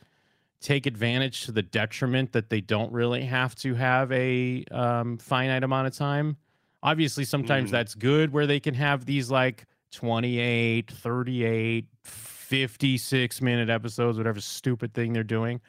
[0.60, 5.64] take advantage to the detriment that they don't really have to have a um, finite
[5.64, 6.38] amount of time
[6.86, 7.72] obviously sometimes Mhm.
[7.72, 14.94] that's good where they can have these like 28 38 56 minute episodes whatever stupid
[14.94, 15.60] thing they're doing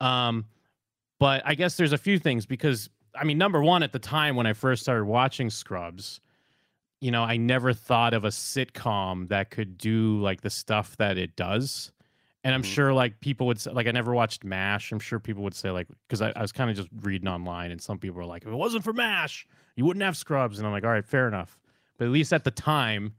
[0.00, 0.44] um
[1.18, 4.36] but i guess there's a few things because i mean number one at the time
[4.36, 6.20] when i first started watching scrubs
[7.00, 11.16] you know i never thought of a sitcom that could do like the stuff that
[11.16, 11.90] it does
[12.44, 12.66] and i'm Mhm.
[12.74, 15.70] sure like people would say like i never watched mash i'm sure people would say
[15.70, 18.42] like because I, I was kind of just reading online and some people were like
[18.42, 19.46] if it wasn't for mash
[19.76, 21.58] you wouldn't have scrubs and i'm like all right fair enough
[21.98, 23.14] but at least at the time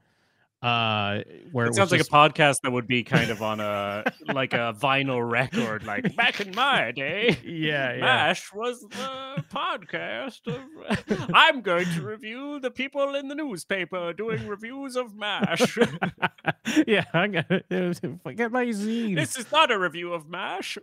[0.64, 3.60] uh where It was sounds like just- a podcast that would be kind of on
[3.60, 7.36] a like a vinyl record, like back in my day.
[7.44, 11.30] yeah yeah Mash was the podcast of.
[11.34, 15.80] I'm going to review the people in the newspaper doing reviews of Mash.
[16.86, 20.78] yeah i got get my zine this is not a review of Mash.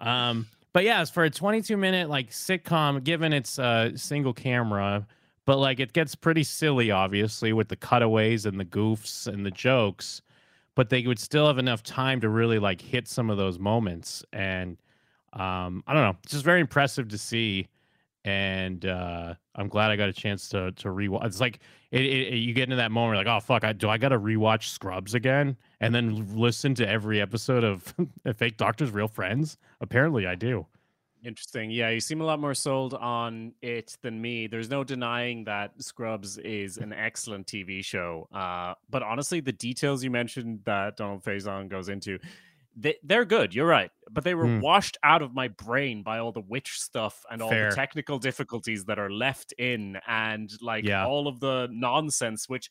[0.00, 5.06] um but yeah it's for a 22 minute like sitcom given it's uh single camera
[5.46, 9.50] but like it gets pretty silly obviously with the cutaways and the goofs and the
[9.50, 10.20] jokes
[10.74, 14.22] but they would still have enough time to really like hit some of those moments.
[14.34, 14.76] And
[15.32, 17.68] um i don't know it's just very impressive to see
[18.26, 21.60] and uh i'm glad i got a chance to to rewatch it's like
[21.92, 24.64] it, it, you get into that moment like oh fuck I, do i gotta rewatch
[24.64, 27.94] scrubs again and then listen to every episode of
[28.36, 30.66] fake doctors real friends apparently i do
[31.26, 31.72] Interesting.
[31.72, 34.46] Yeah, you seem a lot more sold on it than me.
[34.46, 38.28] There's no denying that Scrubs is an excellent TV show.
[38.32, 42.20] Uh, but honestly, the details you mentioned that Donald Faison goes into,
[42.76, 43.54] they, they're good.
[43.54, 43.90] You're right.
[44.10, 44.60] But they were Hmm.
[44.60, 47.70] washed out of my brain by all the witch stuff and all Fair.
[47.70, 51.06] the technical difficulties that are left in and like Yeah.
[51.06, 52.68] all of the nonsense, which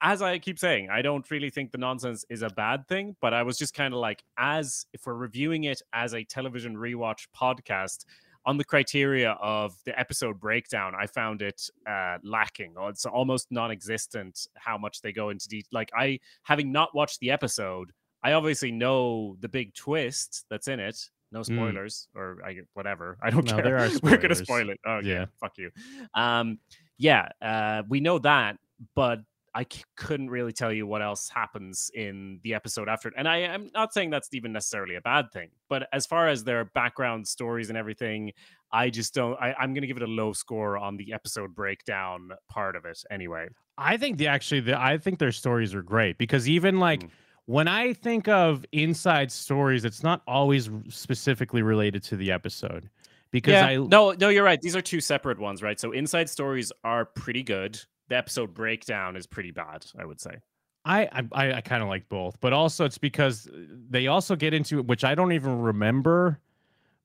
[0.00, 3.32] as I keep saying, I don't really think the nonsense is a bad thing, but
[3.34, 7.28] I was just kind of like, as if we're reviewing it as a television rewatch
[7.36, 8.04] podcast,
[8.44, 12.74] on the criteria of the episode breakdown, I found it uh, lacking.
[12.76, 15.68] It's almost non-existent how much they go into detail.
[15.70, 20.80] Like I, having not watched the episode, I obviously know the big twist that's in
[20.80, 20.98] it.
[21.32, 23.16] No spoilers, or I whatever.
[23.22, 23.62] I don't No, care.
[23.64, 24.78] there are We're gonna spoil it.
[24.86, 25.24] Oh yeah, Yeah.
[25.40, 25.70] fuck you.
[26.14, 26.58] Um,
[26.98, 28.58] yeah, uh, we know that,
[28.94, 29.20] but
[29.54, 33.14] I c- couldn't really tell you what else happens in the episode after it.
[33.16, 36.44] And I am not saying that's even necessarily a bad thing, but as far as
[36.44, 38.32] their background stories and everything,
[38.70, 39.38] I just don't.
[39.40, 42.84] I, I'm going to give it a low score on the episode breakdown part of
[42.84, 43.02] it.
[43.10, 47.00] Anyway, I think the actually the I think their stories are great because even like
[47.04, 47.10] Mm.
[47.46, 52.88] When I think of inside stories, it's not always specifically related to the episode.
[53.30, 54.60] Because yeah, I no, no, you're right.
[54.60, 55.80] These are two separate ones, right?
[55.80, 57.80] So inside stories are pretty good.
[58.08, 60.36] The episode breakdown is pretty bad, I would say.
[60.84, 63.52] I I, I kind of like both, but also it's because uh,
[63.88, 66.40] they also get into which I don't even remember,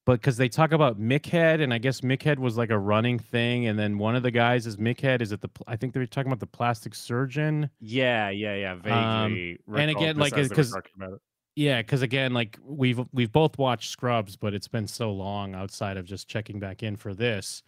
[0.08, 3.68] but because they talk about Mickhead, and I guess Mickhead was like a running thing,
[3.68, 5.22] and then one of the guys is Mickhead.
[5.22, 5.50] Is it the?
[5.68, 7.70] I think they were talking about the plastic surgeon.
[7.82, 8.76] Yeah, yeah, yeah.
[8.76, 9.60] Vaguely.
[9.68, 11.20] Um, and again, like, as they were 'cause- talking about it.
[11.58, 15.98] Yeah, because again, like we've we've both watched Scrubs, but it's been so long outside
[15.98, 17.62] of just checking back in for this.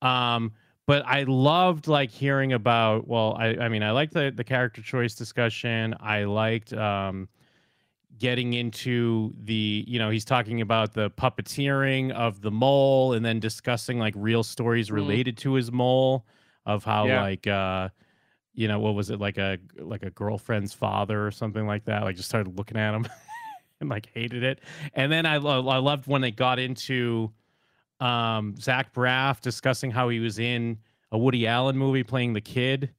[0.00, 0.52] Um,
[0.86, 3.06] but I loved like hearing about.
[3.06, 5.94] Well, I I mean, I liked the the character choice discussion.
[6.00, 7.28] I liked um,
[8.22, 13.40] getting into the you know he's talking about the puppeteering of the mole, and then
[13.40, 14.94] discussing like real stories Mhm.
[14.94, 16.24] related to his mole
[16.64, 17.20] of how Yeah.
[17.22, 17.88] like uh
[18.54, 22.04] you know what was it like a like a girlfriend's father or something like that
[22.04, 23.04] like just started looking at him
[23.80, 24.60] and like hated it
[24.94, 27.32] and then i, lo- I loved when they got into
[27.98, 30.78] um zach braff discussing how he was in
[31.10, 32.90] a woody allen movie playing the kid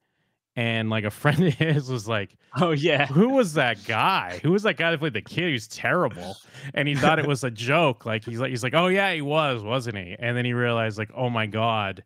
[0.56, 3.08] and like a friend of his was like Oh yeah.
[3.08, 6.38] who was that guy who was that guy that played the kid he was terrible
[6.74, 9.22] and he thought it was a joke like he's like he's like oh yeah he
[9.22, 12.04] was wasn't he and then he realized like oh my god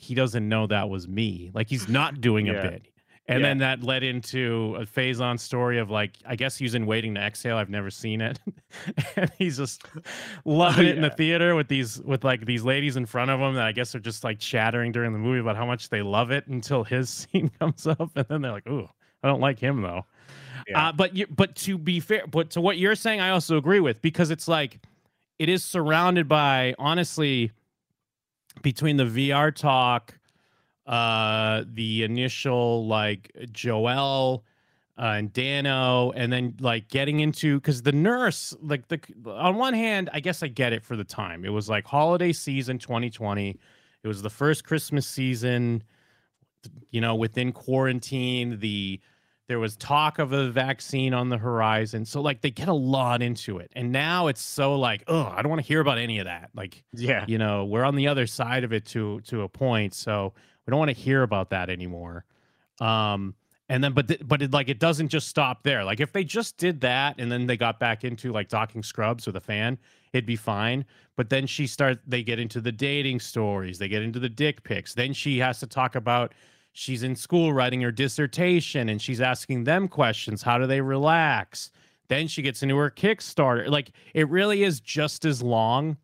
[0.00, 1.50] he doesn't know that was me.
[1.52, 2.86] Like he's not doing a bit.
[3.30, 3.48] And Yeah.
[3.48, 7.14] then that led into a Faison story of like, I guess he was in Waiting
[7.14, 7.56] to Exhale.
[7.56, 8.40] I've never seen it.
[9.16, 9.84] and he's just
[10.44, 13.54] loving it in the theater with these with like these ladies in front of him
[13.54, 16.30] that I guess are just like chattering during the movie about how much they love
[16.32, 18.10] it until his scene comes up.
[18.16, 18.88] And then they're like, ooh,
[19.22, 20.06] I don't like him though.
[20.68, 20.88] Yeah.
[20.88, 23.80] Uh, but you, but to be fair, but to what you're saying, I also agree
[23.80, 24.80] with because it's like
[25.38, 27.52] it is surrounded by honestly
[28.62, 30.18] between the VR talk,
[30.90, 34.44] uh, the initial like Joel
[34.98, 39.72] uh, and Dano, and then like getting into because the nurse, like the on one
[39.72, 41.44] hand, I guess I get it for the time.
[41.44, 43.56] It was like holiday season 2020.
[44.02, 45.84] It was the first Christmas season,
[46.90, 48.58] you know, within quarantine.
[48.58, 49.00] The
[49.46, 52.04] there was talk of a vaccine on the horizon.
[52.04, 53.70] So like they get a lot into it.
[53.74, 56.50] And now it's so like, oh, I don't want to hear about any of that.
[56.54, 57.24] Like, Yeah.
[57.26, 59.94] you know, we're on the other side of it to to a point.
[59.94, 60.34] So
[60.70, 62.24] we don't want to hear about that anymore.
[62.80, 63.34] Um
[63.68, 65.84] and then but th- but it, like it doesn't just stop there.
[65.84, 69.26] Like if they just did that and then they got back into like talking scrubs
[69.26, 69.78] with a fan,
[70.12, 70.84] it'd be fine.
[71.16, 74.62] But then she starts they get into the dating stories, they get into the dick
[74.62, 74.94] pics.
[74.94, 76.34] Then she has to talk about
[76.72, 80.40] she's in school writing her dissertation and she's asking them questions.
[80.40, 81.72] How do they relax?
[82.06, 83.68] Then she gets into her Kickstarter.
[83.68, 85.96] Like it really is just as long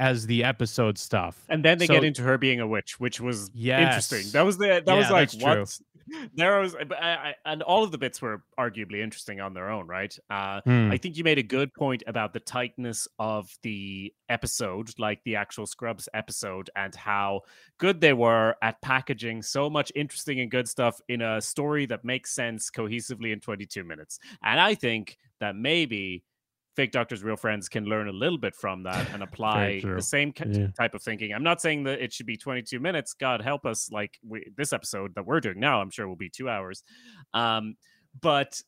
[0.00, 1.44] as the episode stuff.
[1.48, 3.80] And then they So- get into her being a witch, which was Yes.
[4.10, 4.32] interesting.
[4.32, 5.78] That was the that Yeah, was like what
[6.34, 9.68] there was, but I, I, and all of the bits were arguably interesting on their
[9.70, 10.16] own, right?
[10.28, 10.90] Uh, Hmm.
[10.90, 15.36] I think you made a good point about the tightness of the episode, like the
[15.36, 17.42] actual Scrubs episode, and how
[17.78, 22.04] good they were at packaging so much interesting and good stuff in a story that
[22.04, 24.18] makes sense cohesively in 22 minutes.
[24.42, 26.24] And I think that maybe
[26.76, 30.32] fake doctors real friends can learn a little bit from that and apply the same
[30.46, 30.68] Yeah.
[30.78, 31.32] type of thinking.
[31.34, 33.12] I'm not saying that it should be 22 minutes.
[33.12, 36.30] God help us like we, this episode that we're doing now i'm sure will be
[36.30, 36.82] two hours.
[37.34, 37.74] Um
[38.20, 38.60] but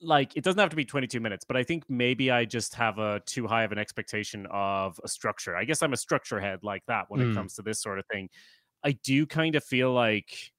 [0.00, 2.98] like it doesn't have to be 22 minutes but i think maybe i just have
[2.98, 5.56] a too high of an expectation of a structure.
[5.56, 7.30] I guess i'm a structure head like that when Mm.
[7.32, 8.28] it comes to this sort of thing.
[8.84, 10.52] I do kind of feel like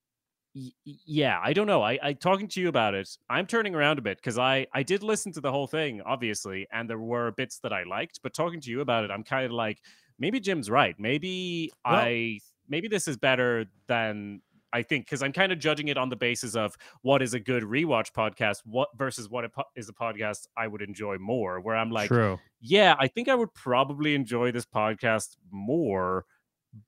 [0.54, 4.02] yeah i don't know I, I talking to you about it i'm turning around a
[4.02, 7.60] bit because i i did listen to the whole thing obviously and there were bits
[7.60, 9.80] that i liked but talking to you about it i'm kind of like
[10.18, 14.42] maybe jim's right maybe Well- i maybe this is better than
[14.74, 17.40] i think because i'm kind of judging it on the basis of what is a
[17.40, 21.60] good rewatch podcast what versus what a po- is a podcast i would enjoy more
[21.62, 22.40] where i'm like True.
[22.62, 26.26] yeah, I think I would probably enjoy this podcast more.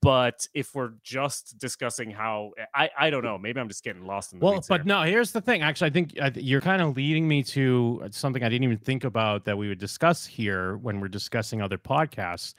[0.02, 4.34] But if we're just discussing how I, I don't know, maybe I'm just getting lost
[4.34, 4.86] in the Well, but here.
[4.86, 5.62] no, here's the thing.
[5.62, 8.64] Actually, I think I th- you're kind of leading me to uh, something I didn't
[8.66, 12.54] even think about that we would discuss here when we're discussing other podcasts.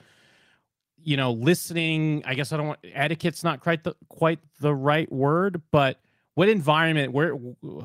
[1.02, 5.10] You know, listening, I guess I don't want etiquette's not quite the quite the right
[5.10, 6.00] word, but
[6.34, 7.36] what environment where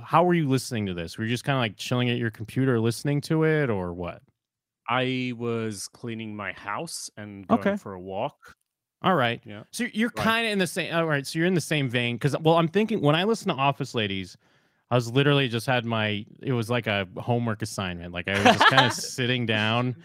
[0.03, 1.17] how were you listening to this?
[1.17, 4.21] Were you just kind of like chilling at your computer listening to it or what?
[4.89, 7.77] I was cleaning my house and going Okay.
[7.77, 8.55] for a walk.
[9.05, 9.39] All right.
[9.45, 9.63] Yeah.
[9.71, 10.25] So you're Right.
[10.25, 10.93] kind of in the same.
[10.93, 11.25] All right.
[11.25, 13.95] So you're in the same vein because, well, I'm thinking when I listen to Office
[13.95, 14.35] Ladies,
[14.91, 16.25] I was literally just had my.
[16.41, 18.13] It was like a homework assignment.
[18.13, 19.95] Like I was just kind of sitting down.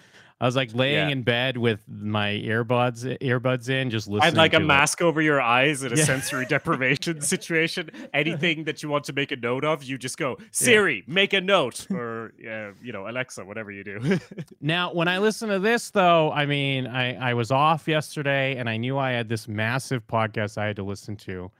[0.41, 1.13] I was like laying Yeah.
[1.13, 4.29] in bed with my earbuds earbuds in, just listening.
[4.29, 4.61] And like a it.
[4.61, 6.05] mask over your eyes in a Yeah.
[6.05, 7.91] sensory deprivation situation.
[8.15, 11.41] Anything that you want to make a note of, you just go, Siri, make a
[11.43, 11.87] note.
[11.91, 14.19] Or, uh, you know, Alexa, whatever you do.
[14.63, 18.69] Now, when I listen to this, though, I mean, I I was off yesterday, and
[18.69, 21.51] I knew I had this massive podcast I had to listen to.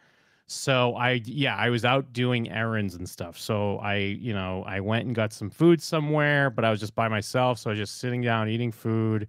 [0.53, 3.39] So I, yeah, I was out doing errands and stuff.
[3.39, 6.97] So I, you know, I went and got some food somewhere, but I was just
[6.97, 7.61] by myself.
[7.61, 9.29] So I was just sitting down eating food.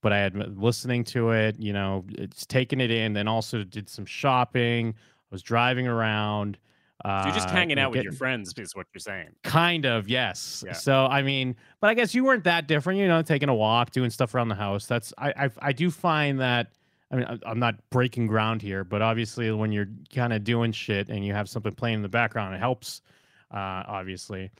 [0.00, 3.14] But I had listening to it, you know, it's taking it in.
[3.14, 4.94] Then also did some shopping.
[4.96, 6.56] I was driving around.
[7.04, 9.30] Uh, so you're just hanging you know, out with your friends, is what you're saying.
[9.42, 10.62] Kind of, yes.
[10.64, 10.72] Yeah.
[10.72, 13.00] So I mean, but I guess you weren't that different.
[13.00, 14.86] You know, taking a walk, doing stuff around the house.
[14.86, 16.70] That's I I, I do find that.
[17.10, 20.72] I mean, I- I'm not breaking ground here, but obviously, when you're kind of doing
[20.72, 23.02] shit and you have something playing in the background, it helps.
[23.50, 24.50] Uh, obviously,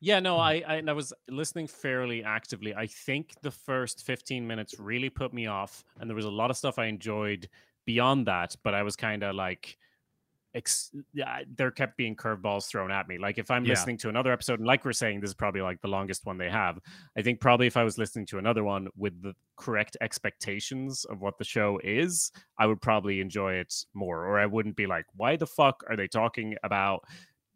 [0.00, 2.74] Yeah, no, I, I and I was listening fairly actively.
[2.74, 6.50] I think the first 15 minutes really put me off, and there was a lot
[6.50, 7.48] of stuff I enjoyed
[7.84, 9.76] beyond that, but I was kind of like
[10.54, 13.18] ex- yeah, there kept being curveballs thrown at me.
[13.18, 13.70] Like if I'm Yeah.
[13.72, 16.38] listening to another episode, and like we're saying, this is probably like the longest one
[16.38, 16.78] they have.
[17.16, 21.20] I think probably if I was listening to another one with the correct expectations of
[21.20, 25.06] what the show is, I would probably enjoy it more, or I wouldn't be like,
[25.14, 27.04] why the fuck are they talking about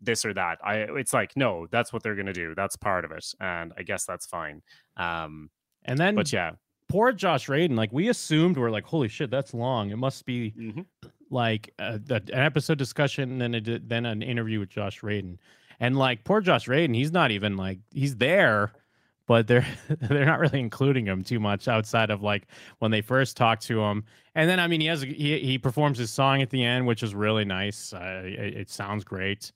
[0.01, 0.59] this or that?
[0.64, 2.55] I it's like, no, that's what they're gonna do.
[2.55, 4.62] That's part of it, and I guess that's fine.
[4.97, 5.51] Um,
[5.84, 6.53] and then but yeah,
[6.88, 7.76] poor Josh Radin.
[7.76, 9.90] Like we assumed, we're like, holy shit, that's long.
[9.90, 10.86] It must be Mhm.
[11.32, 15.38] Like uh, the, an episode discussion and then then an interview with Josh Radin.
[15.80, 18.72] And like poor Josh Radin, he's not even like he's there,
[19.26, 19.66] but they're
[20.00, 22.46] they're not really including him too much outside of like
[22.78, 24.04] when they first talk to him.
[24.34, 27.02] And then I mean he has he he performs his song at the end, which
[27.02, 27.92] is really nice.
[27.92, 29.52] Uh, it, it sounds great.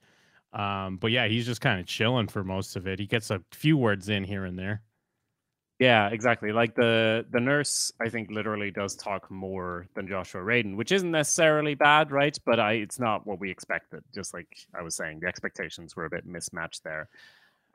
[0.53, 2.99] Um, but yeah, he's just kind of chilling for most of it.
[2.99, 4.83] He gets a few words in here and there.
[5.79, 6.53] Yeah, exactly.
[6.53, 11.11] Like the the nurse, I think literally does talk more than Joshua Radin, which isn't
[11.11, 12.37] necessarily bad, right?
[12.47, 14.03] But I, it's not what we expected.
[14.15, 17.09] Just like I was saying, the expectations were a bit mismatched there.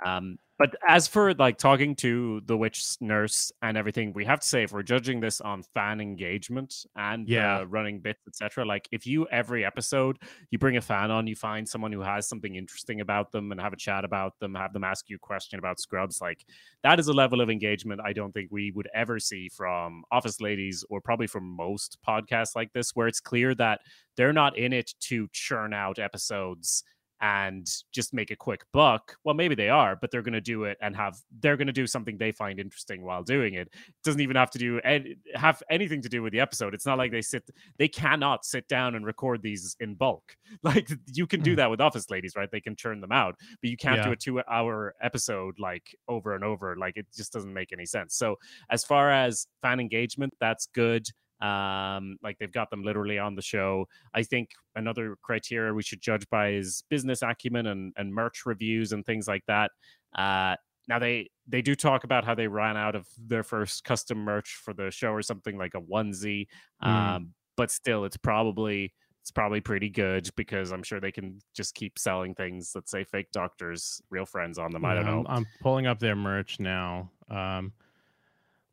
[0.05, 4.47] Um, but as for like talking to the witch nurse and everything, we have to
[4.47, 7.61] say if we're judging this on fan engagement and Yeah.
[7.61, 10.19] uh, running bits, etc., like if you every episode
[10.51, 13.59] you bring a fan on, you find someone who has something interesting about them and
[13.59, 16.45] have a chat about them, have them ask you a question about Scrubs, like
[16.83, 20.41] that is a level of engagement I don't think we would ever see from Office
[20.41, 23.81] Ladies or probably from most podcasts like this, where it's clear that
[24.15, 26.83] they're not in it to churn out episodes
[27.21, 29.15] and just make a quick buck.
[29.23, 31.73] Well, maybe they are, but they're going to do it and have they're going to
[31.73, 33.67] do something they find interesting while doing it.
[33.67, 36.73] It doesn't even have to do any, have anything to do with the episode.
[36.73, 37.47] It's not like they sit
[37.77, 40.35] they cannot sit down and record these in bulk.
[40.63, 41.57] Like you can do Mm.
[41.57, 42.49] that with Office Ladies, right?
[42.51, 46.43] They can churn them out, but you can't do a 2-hour episode like over and
[46.43, 46.75] over.
[46.75, 48.15] Like it just doesn't make any sense.
[48.15, 48.37] So,
[48.69, 51.07] as far as fan engagement, that's good.
[51.41, 53.87] Um, like they've got them literally on the show.
[54.13, 58.91] I think another criteria we should judge by is business acumen and, and merch reviews
[58.91, 59.71] and things like that.
[60.15, 60.55] Uh,
[60.87, 64.59] now they they do talk about how they ran out of their first custom merch
[64.63, 66.47] for the show or something like a onesie,
[66.83, 66.87] Mm.
[66.87, 71.75] um, but still, it's probably it's probably pretty good because I'm sure they can just
[71.75, 74.83] keep selling things that say fake doctors, real friends on them.
[74.83, 75.23] I don't know.
[75.27, 77.11] I'm, I'm pulling up their merch now.
[77.29, 77.71] Um,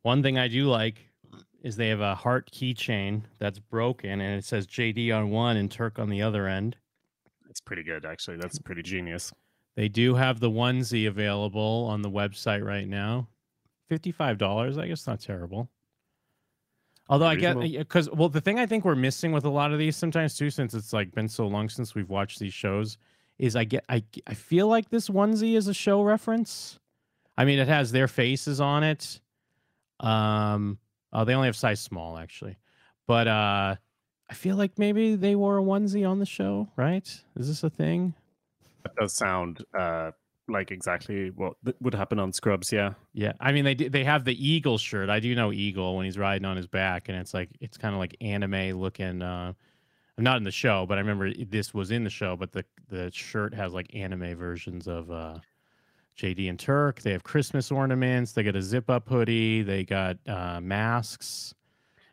[0.01, 1.08] one thing I do like
[1.61, 5.69] is they have a heart keychain that's broken and it says JD on one and
[5.69, 6.77] Turk on the other end.
[7.45, 8.37] That's pretty good actually.
[8.37, 9.33] That's pretty genius.
[9.75, 13.27] They do have the onesie available on the website right now.
[13.87, 14.77] Fifty-five dollars.
[14.77, 15.69] I guess not terrible.
[17.09, 19.79] Although I get because well, the thing I think we're missing with a lot of
[19.79, 22.97] these sometimes too, since it's like been so long since we've watched these shows,
[23.39, 26.79] is I get I I feel like this onesie is a show reference.
[27.35, 29.21] I mean, it has their faces on it.
[30.01, 30.77] Um,
[31.13, 32.57] oh, they only have size small actually,
[33.07, 33.75] but uh,
[34.29, 37.07] I feel like maybe they wore a onesie on the show, right?
[37.35, 38.13] Is this a thing?
[38.83, 40.11] That does sound uh,
[40.47, 42.71] like exactly what would happen on Scrubs.
[42.71, 42.93] Yeah.
[43.13, 45.09] Yeah, I mean they they have the eagle shirt.
[45.09, 47.93] I do know eagle when he's riding on his back, and it's like it's kind
[47.93, 49.21] of like anime looking.
[49.21, 49.53] Uh,
[50.17, 52.35] not in the show, but I remember this was in the show.
[52.35, 55.39] But the the shirt has like anime versions of uh,
[56.19, 57.01] JD and Turk.
[57.01, 58.33] They have Christmas ornaments.
[58.33, 59.61] They got a zip up hoodie.
[59.63, 61.53] They got uh, masks.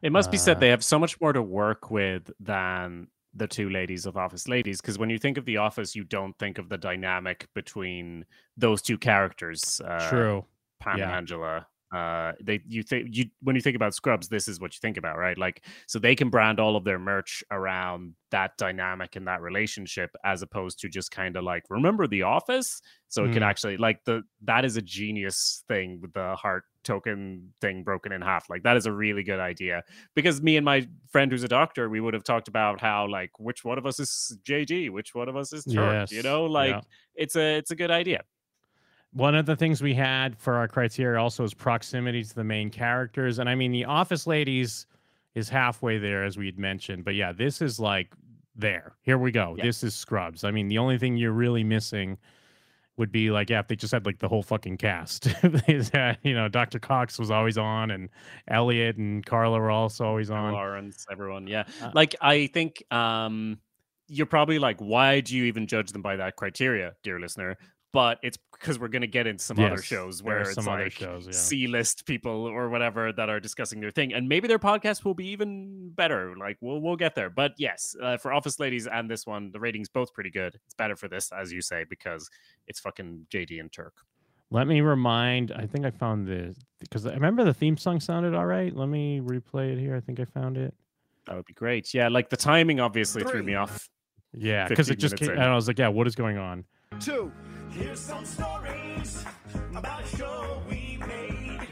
[0.03, 3.47] It must be Uh, said they have so much more to work with than the
[3.49, 4.81] two ladies of Office Ladies.
[4.81, 8.25] Because when you think of The Office, you don't think of the dynamic between
[8.57, 10.45] those two characters, uh, True.
[10.81, 11.05] Pam Yeah.
[11.07, 11.67] and Angela.
[11.97, 14.97] Uh, they you think you when you think about Scrubs, this is what you think
[14.99, 15.39] about, right?
[15.39, 20.11] Like, so they can brand all of their merch around that dynamic and that relationship,
[20.25, 22.83] as opposed to just kind of like remember The Office.
[23.09, 23.47] So it can Mm.
[23.47, 28.21] actually like the that is a genius thing with the heart token thing broken in
[28.21, 28.51] half.
[28.51, 29.83] Like that is a really good idea
[30.15, 33.31] because me and my friend who's a doctor, we would have talked about how like
[33.39, 36.11] which one of us is JD, which one of us is Turk.
[36.13, 36.81] You know, like yeah.
[37.15, 38.23] it's a it's a good idea.
[39.17, 42.69] One of the things we had for our criteria also is proximity to the main
[42.69, 43.39] characters.
[43.39, 44.87] And I mean, the Office Ladies
[45.35, 47.03] is halfway there, as we had mentioned.
[47.03, 48.13] But yeah, this is like
[48.55, 48.95] there.
[49.01, 49.55] Here we go.
[49.57, 49.65] Yeah.
[49.65, 50.45] This is Scrubs.
[50.45, 52.19] I mean, the only thing you're really missing
[52.99, 55.29] would be like, yeah, if they just had like the whole fucking cast.
[56.23, 56.79] You know, Dr.
[56.79, 58.11] Cox was always on, and
[58.49, 60.53] Elliot and Carla were also always on.
[60.53, 61.65] Lawrence, everyone, yeah.
[61.83, 63.59] Uh, like I think um
[64.09, 67.57] you're probably like, why do you even judge them by that criteria, dear listener?
[67.93, 71.27] But it's because we're gonna get into some other shows where it's some like shows,
[71.27, 71.33] yeah.
[71.33, 75.29] C-list people or whatever that are discussing their thing, and maybe their podcast will be
[75.29, 76.35] even better.
[76.37, 77.31] Like we'll we'll get there.
[77.31, 80.59] But yes, uh, for Office Ladies and this one, the ratings both pretty good.
[80.67, 82.29] It's better for this, as you say, because
[82.67, 83.95] it's fucking JD and Turk.
[84.51, 85.53] Let me remind.
[85.53, 88.75] I think I found the because I remember the theme song sounded all right.
[88.75, 89.97] Let me replay it here.
[89.97, 90.75] I think I found it.
[91.27, 91.93] That would be great.
[91.93, 93.89] Yeah, like the timing obviously threw me off.
[94.33, 96.65] Yeah, because it just came, and I was like, yeah, what is going on?
[97.01, 97.33] Two.
[97.71, 99.25] Here's some stories
[99.75, 101.69] about a show we made.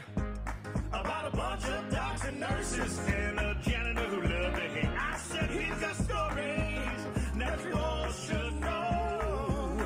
[0.91, 4.89] About a bunch of docs and nurses and a janitor who loved to hate.
[4.97, 7.01] I said, here's got stories
[7.37, 9.77] that you all should know.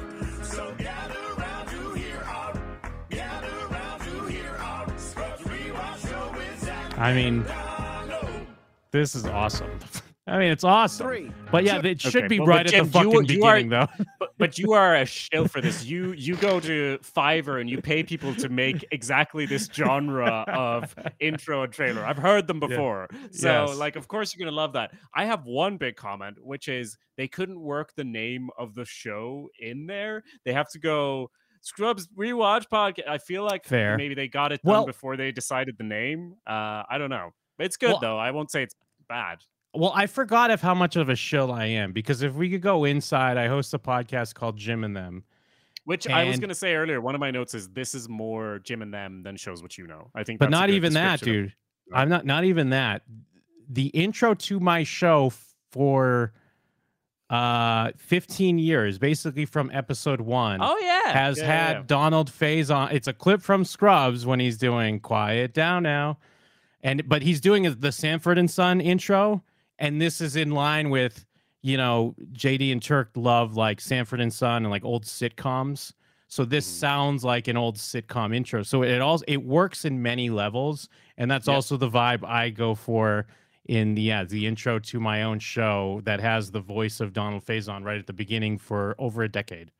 [0.43, 2.61] So gather around to hear our,
[3.09, 7.45] gather around to hear our Scrubs Rewatch show with Zach I mean,
[8.91, 9.79] this is awesome.
[10.29, 11.07] I mean, it's awesome.
[11.07, 11.31] Three.
[11.51, 13.43] But yeah, it should Okay, be well, but right at Jim, the you- fucking you
[13.43, 13.87] are- beginning, though.
[14.19, 15.85] but, but you are a shill for this.
[15.85, 20.95] You you go to Fiverr and you pay people to make exactly this genre of
[21.19, 22.05] intro and trailer.
[22.05, 23.07] I've heard them before.
[23.31, 23.77] So Yes.
[23.77, 24.91] like of course you're gonna love that.
[25.15, 29.49] I have one big comment, which is they couldn't work the name of the show
[29.59, 30.23] in there.
[30.45, 33.07] They have to go Scrubs rewatch podcast.
[33.09, 33.97] I feel like Fair.
[33.97, 36.35] maybe they got it done Well- before they decided the name.
[36.47, 37.31] Uh I don't know.
[37.57, 38.17] It's good Well- though.
[38.17, 38.75] I won't say it's
[39.09, 39.39] bad.
[39.73, 42.61] Well, I forgot of how much of a shill I am because if we could
[42.61, 45.23] go inside, I host a podcast called Jim and Them.
[45.85, 48.59] Which I was going to say earlier, one of my notes is this is more
[48.59, 50.09] Jim and them than shows what you know.
[50.13, 51.55] I think, But not even that, description of- dude.
[51.95, 53.01] I'm not not even that.
[53.69, 55.31] The intro to my show
[55.71, 56.33] for
[57.31, 60.59] uh 15 years, basically from episode 1.
[60.61, 61.83] Oh yeah, has Yeah, had yeah.
[61.87, 62.91] Donald Faison on.
[62.91, 66.17] It's a clip from Scrubs when he's doing "Quiet Down Now,"
[66.83, 69.43] and but he's doing the Sanford and Son intro,
[69.79, 71.25] and this is in line with
[71.61, 75.93] you know JD and Turk love like Sanford and Son and like old sitcoms.
[76.27, 76.79] So this Mhm.
[76.79, 78.61] sounds like an old sitcom intro.
[78.63, 81.55] So it all it works in many levels, and that's Yep.
[81.55, 83.25] also the vibe I go for
[83.67, 87.43] in the yeah the intro to my own show that has the voice of Donald
[87.45, 89.71] Faison right at the beginning for over a decade.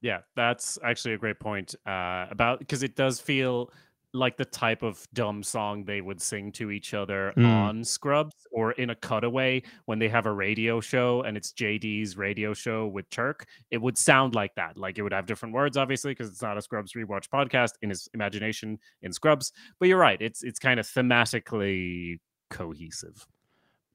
[0.00, 3.72] Yeah, that's actually a great point uh, about because it does feel
[4.14, 7.46] like the type of dumb song they would sing to each other Mm.
[7.46, 12.16] on Scrubs or in a cutaway when they have a radio show and it's JD's
[12.16, 13.44] radio show with Turk.
[13.70, 14.78] It would sound like that.
[14.78, 17.90] Like it would have different words, obviously, because it's not a Scrubs rewatch podcast in
[17.90, 19.52] his imagination in Scrubs.
[19.78, 22.18] But you're right; it's it's kind of thematically
[22.50, 23.26] cohesive.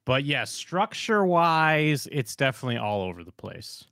[0.06, 3.84] But yeah, structure wise, it's definitely all over the place.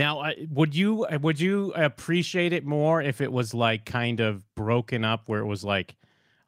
[0.00, 4.42] Now, would you uh, would you appreciate it more if it was like kind of
[4.54, 5.94] broken up, where it was like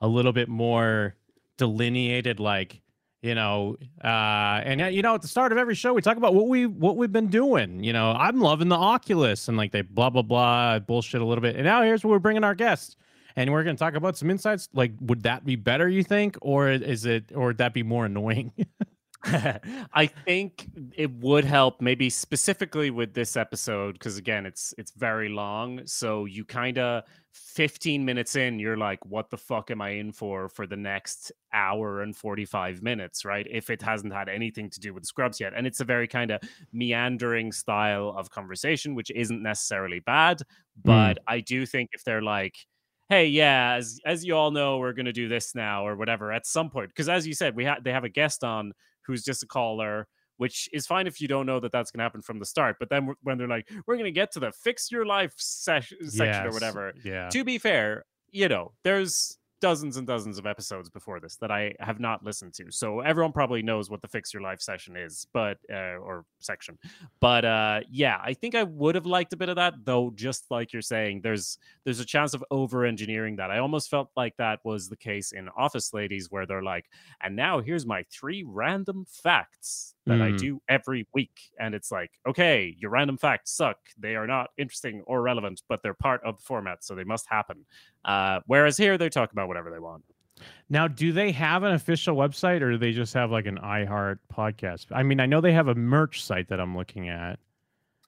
[0.00, 1.16] a little bit more
[1.58, 2.80] delineated, like
[3.20, 6.16] you know, uh, and uh, you know, at the start of every show, we talk
[6.16, 7.84] about what we what we've been doing.
[7.84, 11.42] You know, I'm loving the Oculus, and like they blah blah blah bullshit a little
[11.42, 12.96] bit, and now here's where we're bringing our guest.
[13.36, 14.68] And we're going to talk about some insights.
[14.74, 15.88] Like, would that be better?
[15.88, 18.52] You think, or is it, or would that be more annoying?
[19.94, 25.28] I think it would help maybe specifically with this episode because again it's it's very
[25.28, 25.82] long.
[25.86, 30.12] So you kind of 15 minutes in you're like what the fuck am I in
[30.12, 33.46] for for the next hour and 45 minutes right?
[33.48, 35.52] If it hasn't had anything to do with scrubs yet.
[35.56, 36.40] And it's a very kind of
[36.72, 40.44] meandering style of conversation which isn't necessarily bad mm.
[40.84, 42.56] but I do think if they're like
[43.08, 46.32] hey yeah as as you all know we're going to do this now or whatever
[46.32, 46.88] at some point.
[46.88, 48.72] Because as you said we had they have a guest on
[49.06, 52.04] who's just a caller, which is fine if you don't know that that's going to
[52.04, 52.76] happen from the start.
[52.78, 55.92] But then when they're like, we're going to get to the fix your life ses-
[56.08, 56.92] section or whatever.
[57.04, 57.28] Yeah.
[57.30, 61.74] To be fair, you know, there's dozens and dozens of episodes before this that I
[61.80, 62.70] have not listened to.
[62.70, 66.78] So everyone probably knows what the fix your life session is, but uh, or section.
[67.20, 70.50] But uh yeah, I think I would have liked a bit of that though just
[70.50, 73.50] like you're saying there's there's a chance of over engineering that.
[73.50, 76.86] I almost felt like that was the case in Office Ladies where they're like,
[77.20, 80.32] "And now here's my three random facts that I Mm.
[80.32, 83.78] do every week." And it's like, "Okay, your random facts suck.
[83.96, 87.28] They are not interesting or relevant, but they're part of the format, so they must
[87.28, 87.66] happen."
[88.04, 90.04] Uh, whereas here they talk about whatever they want.
[90.68, 94.18] Now, do they have an official website or do they just have like an iHeart
[94.32, 94.86] podcast?
[94.90, 97.38] I mean, I know they have a merch site that I'm looking at.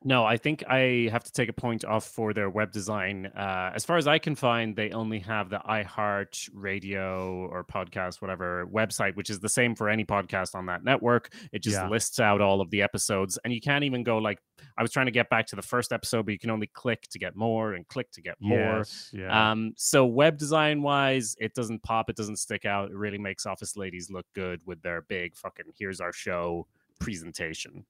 [0.07, 3.25] No, I think I have to take a point off for their web design.
[3.27, 8.21] Uh, as far as I can find, they only have the iHeart radio or podcast,
[8.21, 11.33] whatever website, which is the same for any podcast on that network.
[11.53, 11.89] It just Yeah.
[11.89, 14.41] lists out all of the episodes, and you can't even go like
[14.77, 17.03] I was trying to get back to the first episode, but you can only click
[17.11, 18.59] to get more and click to get more.
[18.79, 19.53] Yes, yeah.
[19.53, 22.91] Um, so web design wise, it doesn't pop, it doesn't stick out.
[22.91, 26.67] It really makes Office Ladies look good with their big fucking here's our show
[27.01, 27.85] presentation.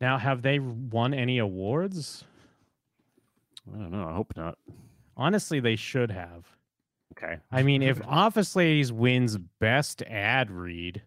[0.00, 2.24] Now, have they won any awards?
[3.72, 4.06] I don't know.
[4.08, 4.58] I hope not.
[5.16, 6.46] Honestly, they should have.
[7.12, 7.38] Okay.
[7.52, 11.02] I mean, if Office Ladies wins Best Ad Read,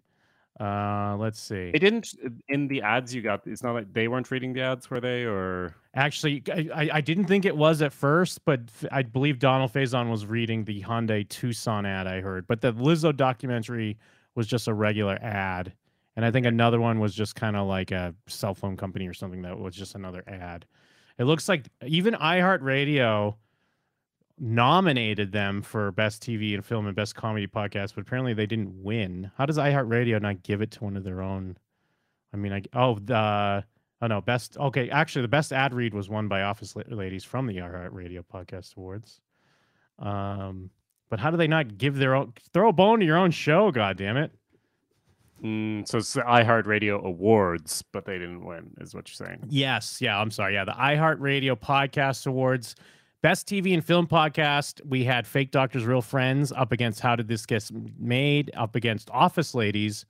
[0.60, 1.72] uh, let's see.
[1.72, 2.14] They didn't
[2.48, 3.42] in the ads you got.
[3.48, 5.24] It's not like they weren't reading the ads, were they?
[5.24, 8.60] Or Actually, I, I- I didn't think it was at first, but
[8.92, 12.46] I believe Donald Faison was reading the Hyundai Tucson ad I heard.
[12.46, 13.98] But the Lizzo documentary
[14.36, 15.74] was just a regular ad.
[16.16, 19.14] And I think another one was just kind of like a cell phone company or
[19.14, 20.66] something that was just another ad.
[21.18, 23.36] It looks like even iHeartRadio
[24.40, 28.84] nominated them for Best TV and Film and Best Comedy Podcast, but apparently they didn't
[28.84, 29.32] win.
[29.38, 31.58] How does iHeartRadio not give it to one of their own?
[32.34, 33.64] I mean, I oh the
[34.02, 37.46] oh no best okay actually the best ad read was won by Office Ladies from
[37.46, 39.22] the iHeartRadio Podcast Awards.
[40.00, 40.72] Um,
[41.10, 43.72] but how do they not give their own throw a bone to your own show?
[43.72, 44.32] God damn it!
[45.44, 49.44] Mm, so it's the iHeartRadio Awards, but they didn't win, is what you're saying.
[49.50, 50.54] Yes, yeah, I'm sorry.
[50.54, 52.76] Yeah, the iHeartRadio Podcast Awards,
[53.22, 54.80] Best TV and Film Podcast.
[54.86, 57.70] We had Fake Doctors, Real Friends up against How Did This Get
[58.00, 60.06] Made, up against Office Ladies,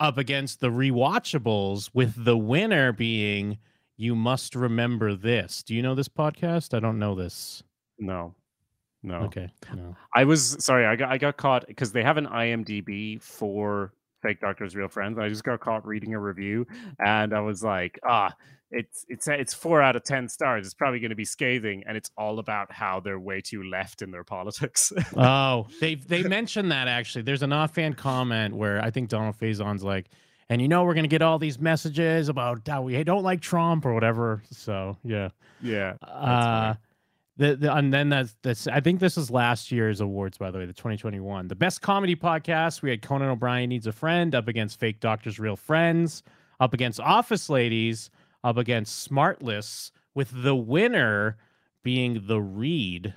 [0.00, 3.58] up against the Rewatchables, with the winner being
[3.96, 5.62] You Must Remember This.
[5.62, 6.74] Do you know this podcast?
[6.74, 7.62] I don't know this.
[8.00, 8.34] No,
[9.04, 9.14] no.
[9.18, 9.94] Okay, no.
[10.12, 10.86] I was sorry.
[10.86, 15.18] I got I got caught because they have an IMDb for Fake Doctors, Real Friends.
[15.18, 16.66] I just got caught reading a review,
[16.98, 18.32] and I was like, ah,
[18.70, 20.64] it's it's it's four out of ten stars.
[20.64, 24.00] It's probably going to be scathing, and it's all about how they're way too left
[24.02, 24.92] in their politics.
[25.16, 27.22] Oh, they they mentioned that actually.
[27.22, 30.08] There's an off-fan comment where I think Donald Faison's like,
[30.48, 33.84] and you know we're gonna get all these messages about how we don't like Trump
[33.84, 34.42] or whatever.
[34.50, 35.28] So yeah.
[35.60, 36.74] yeah, Uh,
[37.42, 40.58] the, the and then that's that's I think this is last year's awards by the
[40.58, 41.48] way, the 2021.
[41.48, 42.82] The best comedy podcast.
[42.82, 46.22] We had Conan O'Brien needs a friend up against Fake Doctors, Real Friends,
[46.60, 48.10] up against Office Ladies,
[48.44, 51.36] up against Smartless, with the winner
[51.82, 53.12] being the Read.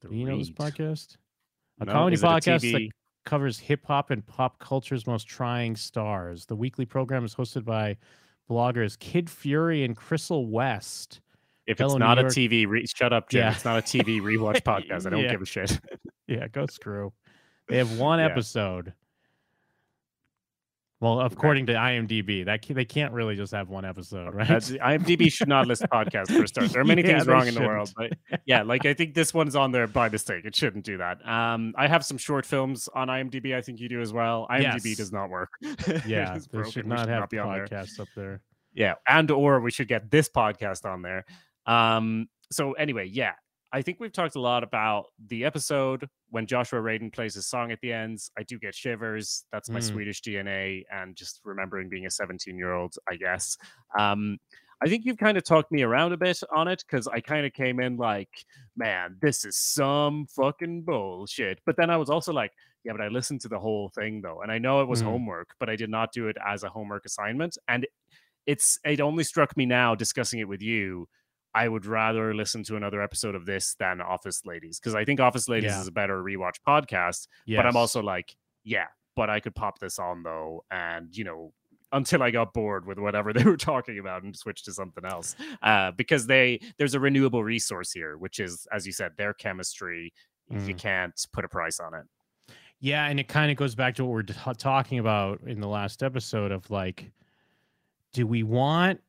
[0.00, 0.56] The Do you know this Read.
[0.56, 1.16] podcast?
[1.80, 2.88] A No, comedy it a podcast that
[3.26, 6.46] covers hip hop and pop culture's most trying stars.
[6.46, 7.98] The weekly program is hosted by
[8.48, 11.20] bloggers Kid Fury and Crissle West.
[11.70, 12.32] If it's New not a York.
[12.34, 13.42] TV, re- shut up, Jim.
[13.42, 13.52] Yeah.
[13.52, 15.06] It's not a TV rewatch podcast.
[15.06, 15.30] I don't Yeah.
[15.30, 15.78] give a shit.
[16.26, 17.12] Yeah, go screw.
[17.68, 18.26] They have one Yeah.
[18.26, 18.92] episode.
[21.00, 24.46] Well, according to IMDb, that they can't really just have one episode, right?
[24.46, 26.70] That's, IMDb should not list podcasts for a start.
[26.72, 28.12] There are many Yeah, things wrong in the world, but
[28.44, 30.44] yeah, like I think this one's on there by mistake.
[30.44, 31.26] It shouldn't do that.
[31.26, 33.56] Um, I have some short films on IMDb.
[33.56, 34.46] I think you do as well.
[34.50, 34.96] IMDb Yes.
[34.98, 35.48] does not work.
[36.06, 37.66] yeah, they should not have be on there.
[37.66, 38.42] podcasts up there.
[38.74, 41.24] Yeah, and or we should get this podcast on there.
[41.66, 43.32] Um, so anyway, yeah,
[43.72, 47.70] I think we've talked a lot about the episode when Joshua Radin plays his song
[47.70, 48.30] at the ends.
[48.36, 49.44] I do get shivers.
[49.52, 49.84] That's my Mm.
[49.84, 53.56] Swedish DNA, and just remembering being a 17 year old, I guess.
[53.98, 54.38] Um,
[54.82, 57.44] I think you've kind of talked me around a bit on it because I kind
[57.44, 58.30] of came in like,
[58.76, 61.60] man, this is some fucking bullshit.
[61.66, 62.52] But then I was also like,
[62.82, 65.06] yeah, but I listened to the whole thing though, and I know it was Mhm.
[65.06, 67.58] homework, but I did not do it as a homework assignment.
[67.68, 67.86] And
[68.46, 71.08] it's it only struck me now discussing it with you.
[71.54, 75.20] I would rather listen to another episode of this than Office Ladies because I think
[75.20, 75.80] Office Ladies Yeah.
[75.80, 77.26] is a better rewatch podcast.
[77.46, 77.58] Yes.
[77.58, 78.86] But I'm also like, yeah,
[79.16, 81.52] but I could pop this on though, and you know,
[81.92, 85.34] until I got bored with whatever they were talking about and switch to something else.
[85.62, 90.12] Uh, because they there's a renewable resource here, which is, as you said, their chemistry.
[90.48, 90.78] You Mm.
[90.78, 92.04] can't put a price on it.
[92.80, 95.68] Yeah, and it kind of goes back to what we're t- talking about in the
[95.68, 97.10] last episode of like,
[98.12, 99.00] do we want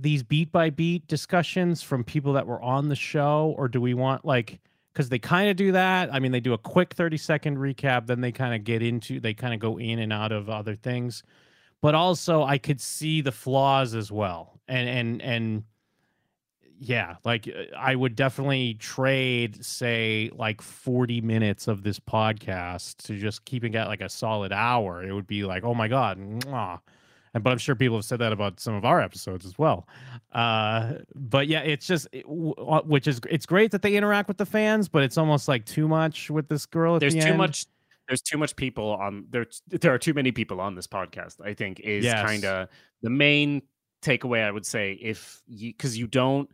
[0.00, 3.94] these beat by beat discussions from people that were on the show, or do we
[3.94, 4.60] want like,
[4.92, 6.12] because they kind of do that?
[6.12, 9.20] I mean, they do a quick 30 second recap, then they kind of get into,
[9.20, 11.22] they kind of go in and out of other things.
[11.80, 14.58] But also, I could see the flaws as well.
[14.66, 15.64] And, and, and,
[16.80, 23.16] yeah, like uh, I would definitely trade, say, like 40 minutes of this podcast to
[23.16, 25.02] just keeping it like a solid hour.
[25.02, 26.18] It would be like, oh my God.
[26.18, 26.80] Mwah.
[27.38, 29.86] And but I'm sure people have said that about some of our episodes as well.
[30.32, 34.36] Uh, but yeah, it's just it- uh, which is it's great that they interact with
[34.38, 37.28] the fans, but it's almost like too much with this girl at there's the too
[37.28, 37.38] end.
[37.38, 37.66] much
[38.08, 41.52] there's too much people on there there are too many people on this podcast i
[41.52, 42.24] think is Yes.
[42.26, 42.68] kind of
[43.02, 43.60] the main
[44.02, 46.50] takeaway i would say if you because you don't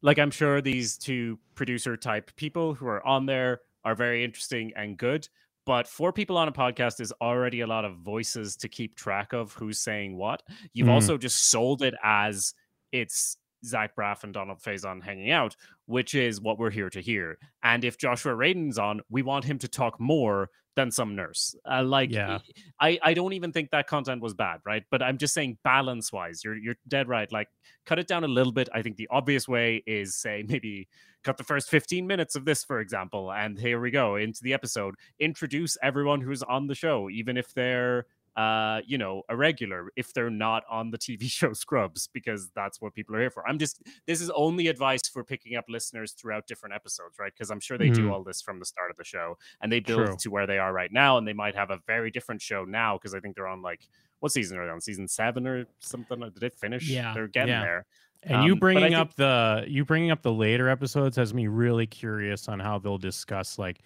[0.00, 4.72] like i'm sure these two producer type people who are on there are very interesting
[4.76, 5.28] and good
[5.66, 9.32] but four people on a podcast is already a lot of voices to keep track
[9.32, 10.42] of who's saying what
[10.72, 10.92] you've Mm.
[10.92, 12.54] also just sold it as
[12.92, 15.56] it's Zach Braff and Donald Faison hanging out,
[15.86, 17.38] which is what we're here to hear.
[17.62, 21.54] And if Joshua Radin's on, we want him to talk more than some nurse.
[21.70, 22.38] Uh, like, Yeah.
[22.80, 24.84] I, I don't even think that content was bad, right?
[24.90, 27.30] But I'm just saying, balance wise, you're you're dead right.
[27.30, 27.48] Like,
[27.86, 28.68] cut it down a little bit.
[28.74, 30.88] I think the obvious way is say maybe
[31.22, 34.52] cut the first 15 minutes of this, for example, and here we go into the
[34.52, 34.94] episode.
[35.18, 38.06] Introduce everyone who's on the show, even if they're
[38.36, 42.80] uh, you know, a regular if they're not on the TV show Scrubs, because that's
[42.80, 43.46] what people are here for.
[43.48, 47.32] I'm just this is only advice for picking up listeners throughout different episodes, right?
[47.32, 48.12] Because I'm sure they do Mhm.
[48.12, 50.16] all this from the start of the show and they build True.
[50.20, 52.96] to where they are right now, and they might have a very different show now
[52.98, 53.86] because I think they're on like
[54.20, 54.80] what season are they on?
[54.80, 56.18] Season seven or something?
[56.20, 56.88] Did it finish?
[56.88, 57.60] Yeah, they're getting yeah.
[57.62, 57.86] there.
[58.22, 61.34] And you Um, I bringing think- up the you bringing up the later episodes has
[61.34, 63.82] me really curious on how they'll discuss like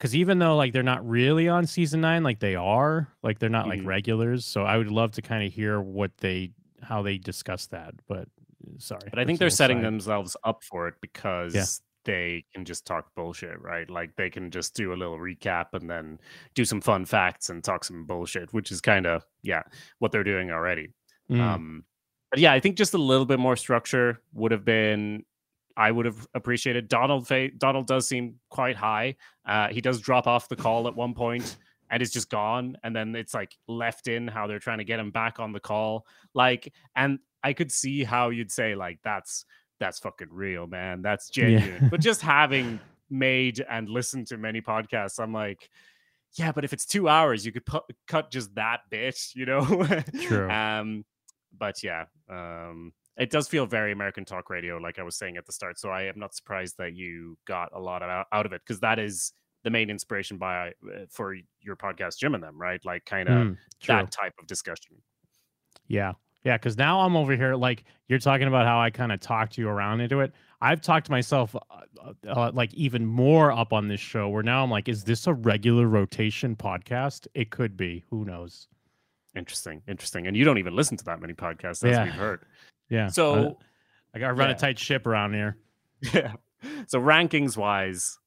[0.00, 3.50] because even though like they're not really on season nine, like they are, like they're
[3.50, 3.86] not like Mhm.
[3.86, 4.46] regulars.
[4.46, 7.92] So I would love to kind of hear what they how they discuss that.
[8.08, 8.20] But
[8.66, 9.84] uh, sorry, But I think they're setting side.
[9.84, 13.88] themselves up for it because they can just talk bullshit, right?
[13.90, 16.18] Like they can just do a little recap and then
[16.54, 19.62] do some fun facts and talk some bullshit, which is kind of yeah
[19.98, 20.88] what they're doing already.
[21.30, 21.40] Mm.
[21.40, 21.84] Um,
[22.30, 25.24] but yeah, I think just a little bit more structure would have been.
[25.76, 26.88] I would have appreciated.
[26.88, 29.16] Donald fa- Donald does seem quite high.
[29.46, 31.56] Uh, he does drop off the call at one point
[31.90, 35.00] and is just gone, and then it's like left in how they're trying to get
[35.00, 36.06] him back on the call.
[36.34, 39.44] Like, and I could see how you'd say like that's
[39.78, 41.02] that's fucking real, man.
[41.02, 41.88] That's genuine.
[41.90, 45.68] but just having made and listened to many podcasts, I'm like,
[46.34, 49.64] yeah, but if it's two hours, you could pu- cut just that bit, you know?
[50.22, 50.48] True.
[50.50, 51.04] um,
[51.58, 55.46] but yeah, um, it does feel very American talk radio, like I was saying at
[55.46, 55.78] the start.
[55.78, 58.80] So I am not surprised that you got a lot of, out of it because
[58.80, 59.32] that is
[59.64, 62.82] the main inspiration by uh, for your podcast, Jim and them, right?
[62.84, 63.56] Like kind of Mm,
[63.86, 64.96] that type of discussion.
[65.86, 66.12] Yeah.
[66.44, 66.56] Yeah.
[66.56, 69.68] Cause now I'm over here, like you're talking about how I kind of talked you
[69.68, 70.32] around into it.
[70.62, 74.70] I've talked myself uh, uh, like even more up on this show where now I'm
[74.70, 77.26] like, is this a regular rotation podcast?
[77.34, 78.04] It could be.
[78.08, 78.68] Who knows?
[79.36, 80.26] Interesting, interesting.
[80.26, 82.04] And you don't even listen to that many podcasts, as Yeah.
[82.04, 82.44] we've heard.
[82.90, 83.08] Yeah.
[83.08, 83.58] So
[84.14, 84.56] I got to run yeah.
[84.56, 85.56] a tight ship around here.
[86.12, 86.34] yeah.
[86.88, 88.18] So rankings wise,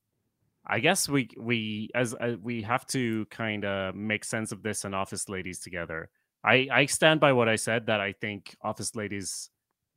[0.65, 4.85] I guess we we as uh, we have to kind of make sense of this
[4.85, 6.09] and Office Ladies together.
[6.43, 9.49] I I stand by what I said that I think Office Ladies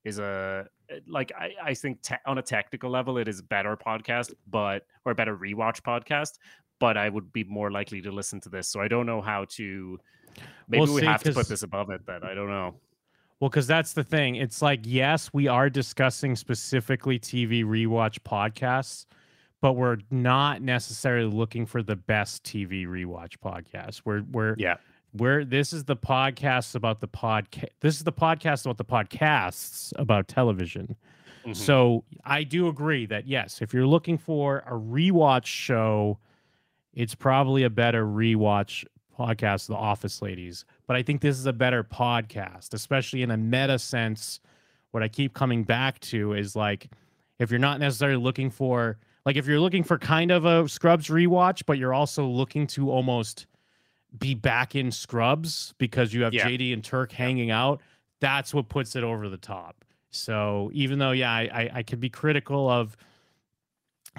[0.04, 0.66] is a
[1.06, 4.82] like I I think te- on a technical level it is a better podcast, but
[5.04, 6.32] or a better rewatch podcast.
[6.78, 9.46] But I would be more likely to listen to this, so I don't know how
[9.50, 9.98] to.
[10.68, 12.04] Maybe Well, we see, have to put this above it.
[12.06, 12.74] Then I don't know.
[13.40, 14.36] Well, because that's the thing.
[14.36, 19.04] It's like, yes, we are discussing specifically TV rewatch podcasts,
[19.60, 24.02] but we're not necessarily looking for the best TV rewatch podcast.
[24.04, 24.76] We're we're Yeah.
[25.12, 27.68] we're this is the podcast about the podcast.
[27.80, 30.96] This is the podcast about the podcasts about television.
[31.44, 31.54] Mhm.
[31.54, 36.18] So I do agree that yes, if you're looking for a rewatch show,
[36.94, 38.84] it's probably a better rewatch
[39.16, 40.64] podcast, The Office Ladies.
[40.86, 44.40] But I think this is a better podcast, especially in a meta sense.
[44.90, 46.88] What I keep coming back to is like,
[47.38, 51.08] if you're not necessarily looking for, like, if you're looking for kind of a Scrubs
[51.08, 53.46] rewatch, but you're also looking to almost
[54.18, 56.46] be back in Scrubs because you have Yeah.
[56.46, 57.82] JD and Turk hanging out,
[58.20, 59.84] that's what puts it over the top.
[60.10, 62.96] So even though, yeah, I, I, I could be critical of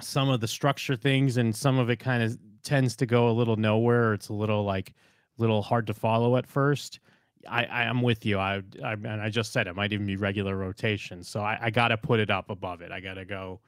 [0.00, 3.32] some of the structure things and some of it kind of tends to go a
[3.32, 4.14] little nowhere.
[4.14, 4.94] It's a little like
[5.38, 7.00] little hard to follow at first.
[7.48, 8.38] I, I am with you.
[8.38, 11.22] I, I and I just said it might even be regular rotation.
[11.22, 12.90] So I, I got to put it up above it.
[12.90, 13.60] I got to go,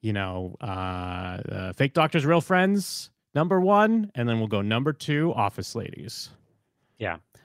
[0.00, 4.92] you know, uh, uh, fake doctors, real friends, number one, and then we'll go number
[4.92, 6.30] two, office ladies.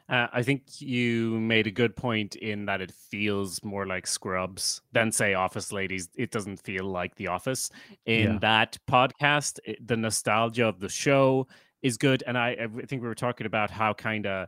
[0.07, 4.81] Uh, I think you made a good point in that it feels more like Scrubs
[4.91, 6.09] than say Office Ladies.
[6.15, 7.71] It doesn't feel like The Office.
[8.05, 8.39] In Yeah.
[8.39, 11.47] that podcast, it- the nostalgia of the show
[11.81, 14.47] is good, and I, I think we were talking about how kind of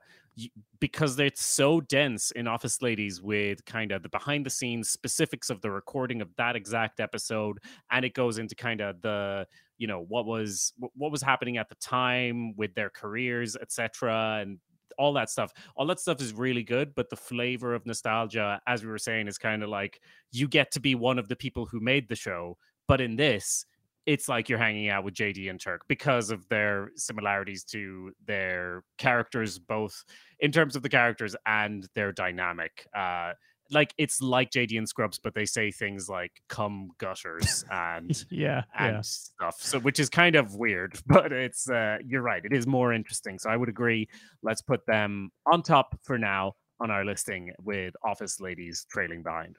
[0.80, 5.50] because it's so dense in Office Ladies with kind of the behind the scenes specifics
[5.50, 7.58] of the recording of that exact episode,
[7.90, 9.48] and it goes into kind of the
[9.80, 14.40] you know what was what was happening at the time with their careers, etc.
[14.42, 14.60] and
[14.98, 15.52] all that stuff.
[15.76, 19.28] All that stuff is really good, but the flavor of nostalgia, as we were saying,
[19.28, 22.16] is kind of like you get to be one of the people who made the
[22.16, 22.58] show.
[22.88, 23.66] But in this,
[24.06, 28.84] it's like you're hanging out with JD and Turk because of their similarities to their
[28.98, 30.06] characters, both
[30.40, 32.88] in terms of the characters and their dynamic.
[32.96, 33.34] Uh,
[33.72, 38.64] like it's like JD and Scrubs, but they say things like "come gutters" and yeah,
[38.78, 39.02] and yeah.
[39.02, 39.56] stuff.
[39.60, 43.40] So which is kind of weird, but it's uh you're right, it is more interesting.
[43.40, 44.08] So I would agree.
[44.44, 49.58] Let's put them on top for now on our listing with Office Ladies trailing behind.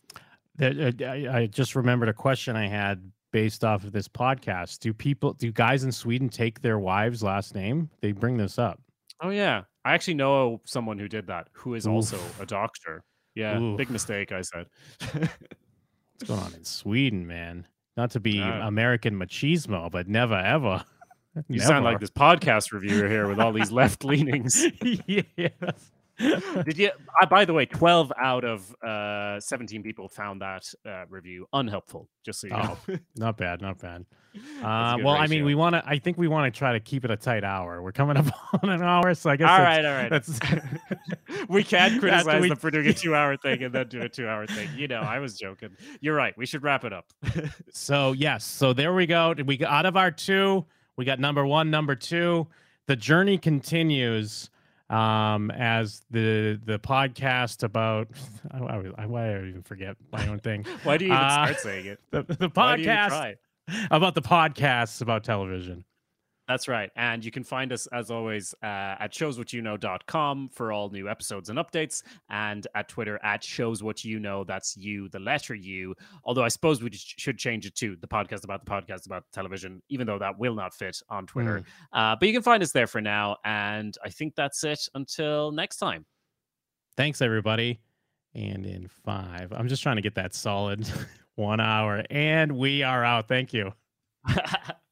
[0.61, 3.03] Uh, I, I just remembered a question I had
[3.33, 4.81] based off of this podcast.
[4.81, 7.91] Do people, do guys in Sweden take their wives' last name?
[8.01, 8.81] They bring this up.
[9.23, 9.63] Oh yeah.
[9.85, 13.05] I actually know someone who did that who is also a doctor.
[13.39, 13.77] Yeah, Oof.
[13.77, 14.67] big mistake I said.
[15.13, 15.31] What's
[16.27, 17.69] going on in Sweden, man?
[17.97, 18.67] Not to be Yeah.
[18.67, 20.85] American machismo, but never ever.
[21.49, 24.67] you sound like this podcast reviewer here with all these left leanings.
[25.07, 25.93] yes.
[26.65, 26.91] Did you?
[27.21, 32.09] Uh, by the way, twelve out of uh, seventeen people found that uh, review unhelpful.
[32.25, 32.79] Just so you know.
[32.89, 34.05] Oh, not bad, not bad.
[34.63, 35.83] Uh, well, I mean, we want to.
[35.85, 37.83] I think we want to try to keep it a tight hour.
[37.83, 38.27] We're coming up
[38.63, 39.49] on an hour, so I guess.
[39.49, 40.11] all right, all right.
[40.11, 40.39] That's
[41.49, 44.47] we can criticize we- them for doing a two-hour thing and then do a two-hour
[44.47, 44.69] thing.
[44.77, 45.71] You know, I was joking.
[46.01, 46.37] You're right.
[46.37, 47.07] We should wrap it up.
[47.73, 49.35] So yes, so there we go.
[49.45, 50.65] We got out of our two,
[50.97, 52.47] we got number one, number two.
[52.87, 54.51] The journey continues
[54.91, 58.09] um as the the podcast about
[58.51, 60.65] I, I, I- why I even forget my own thing.
[60.83, 62.01] Why do you even Uh, start saying it?
[62.11, 63.35] The, the Why do you podcast
[63.91, 65.85] about the podcasts about television.
[66.49, 66.91] That's right.
[66.97, 71.59] And you can find us, as always, uh, at showswhatyouknow.com for all new episodes and
[71.59, 74.47] updates, and at Twitter at showswhatyouKnow.
[74.47, 75.95] That's you, the letter U.
[76.25, 79.35] Although I suppose we should change it to the podcast about the podcast about the
[79.35, 81.63] television, even though that will not fit on Twitter.
[81.93, 83.37] Uh, but you can find us there for now.
[83.45, 86.07] And I think that's it until next time.
[86.97, 87.79] Thanks, everybody.
[88.35, 90.89] And in five, I'm just trying to get that solid
[91.35, 93.29] one hour, and we are out.
[93.29, 93.75] Thank you.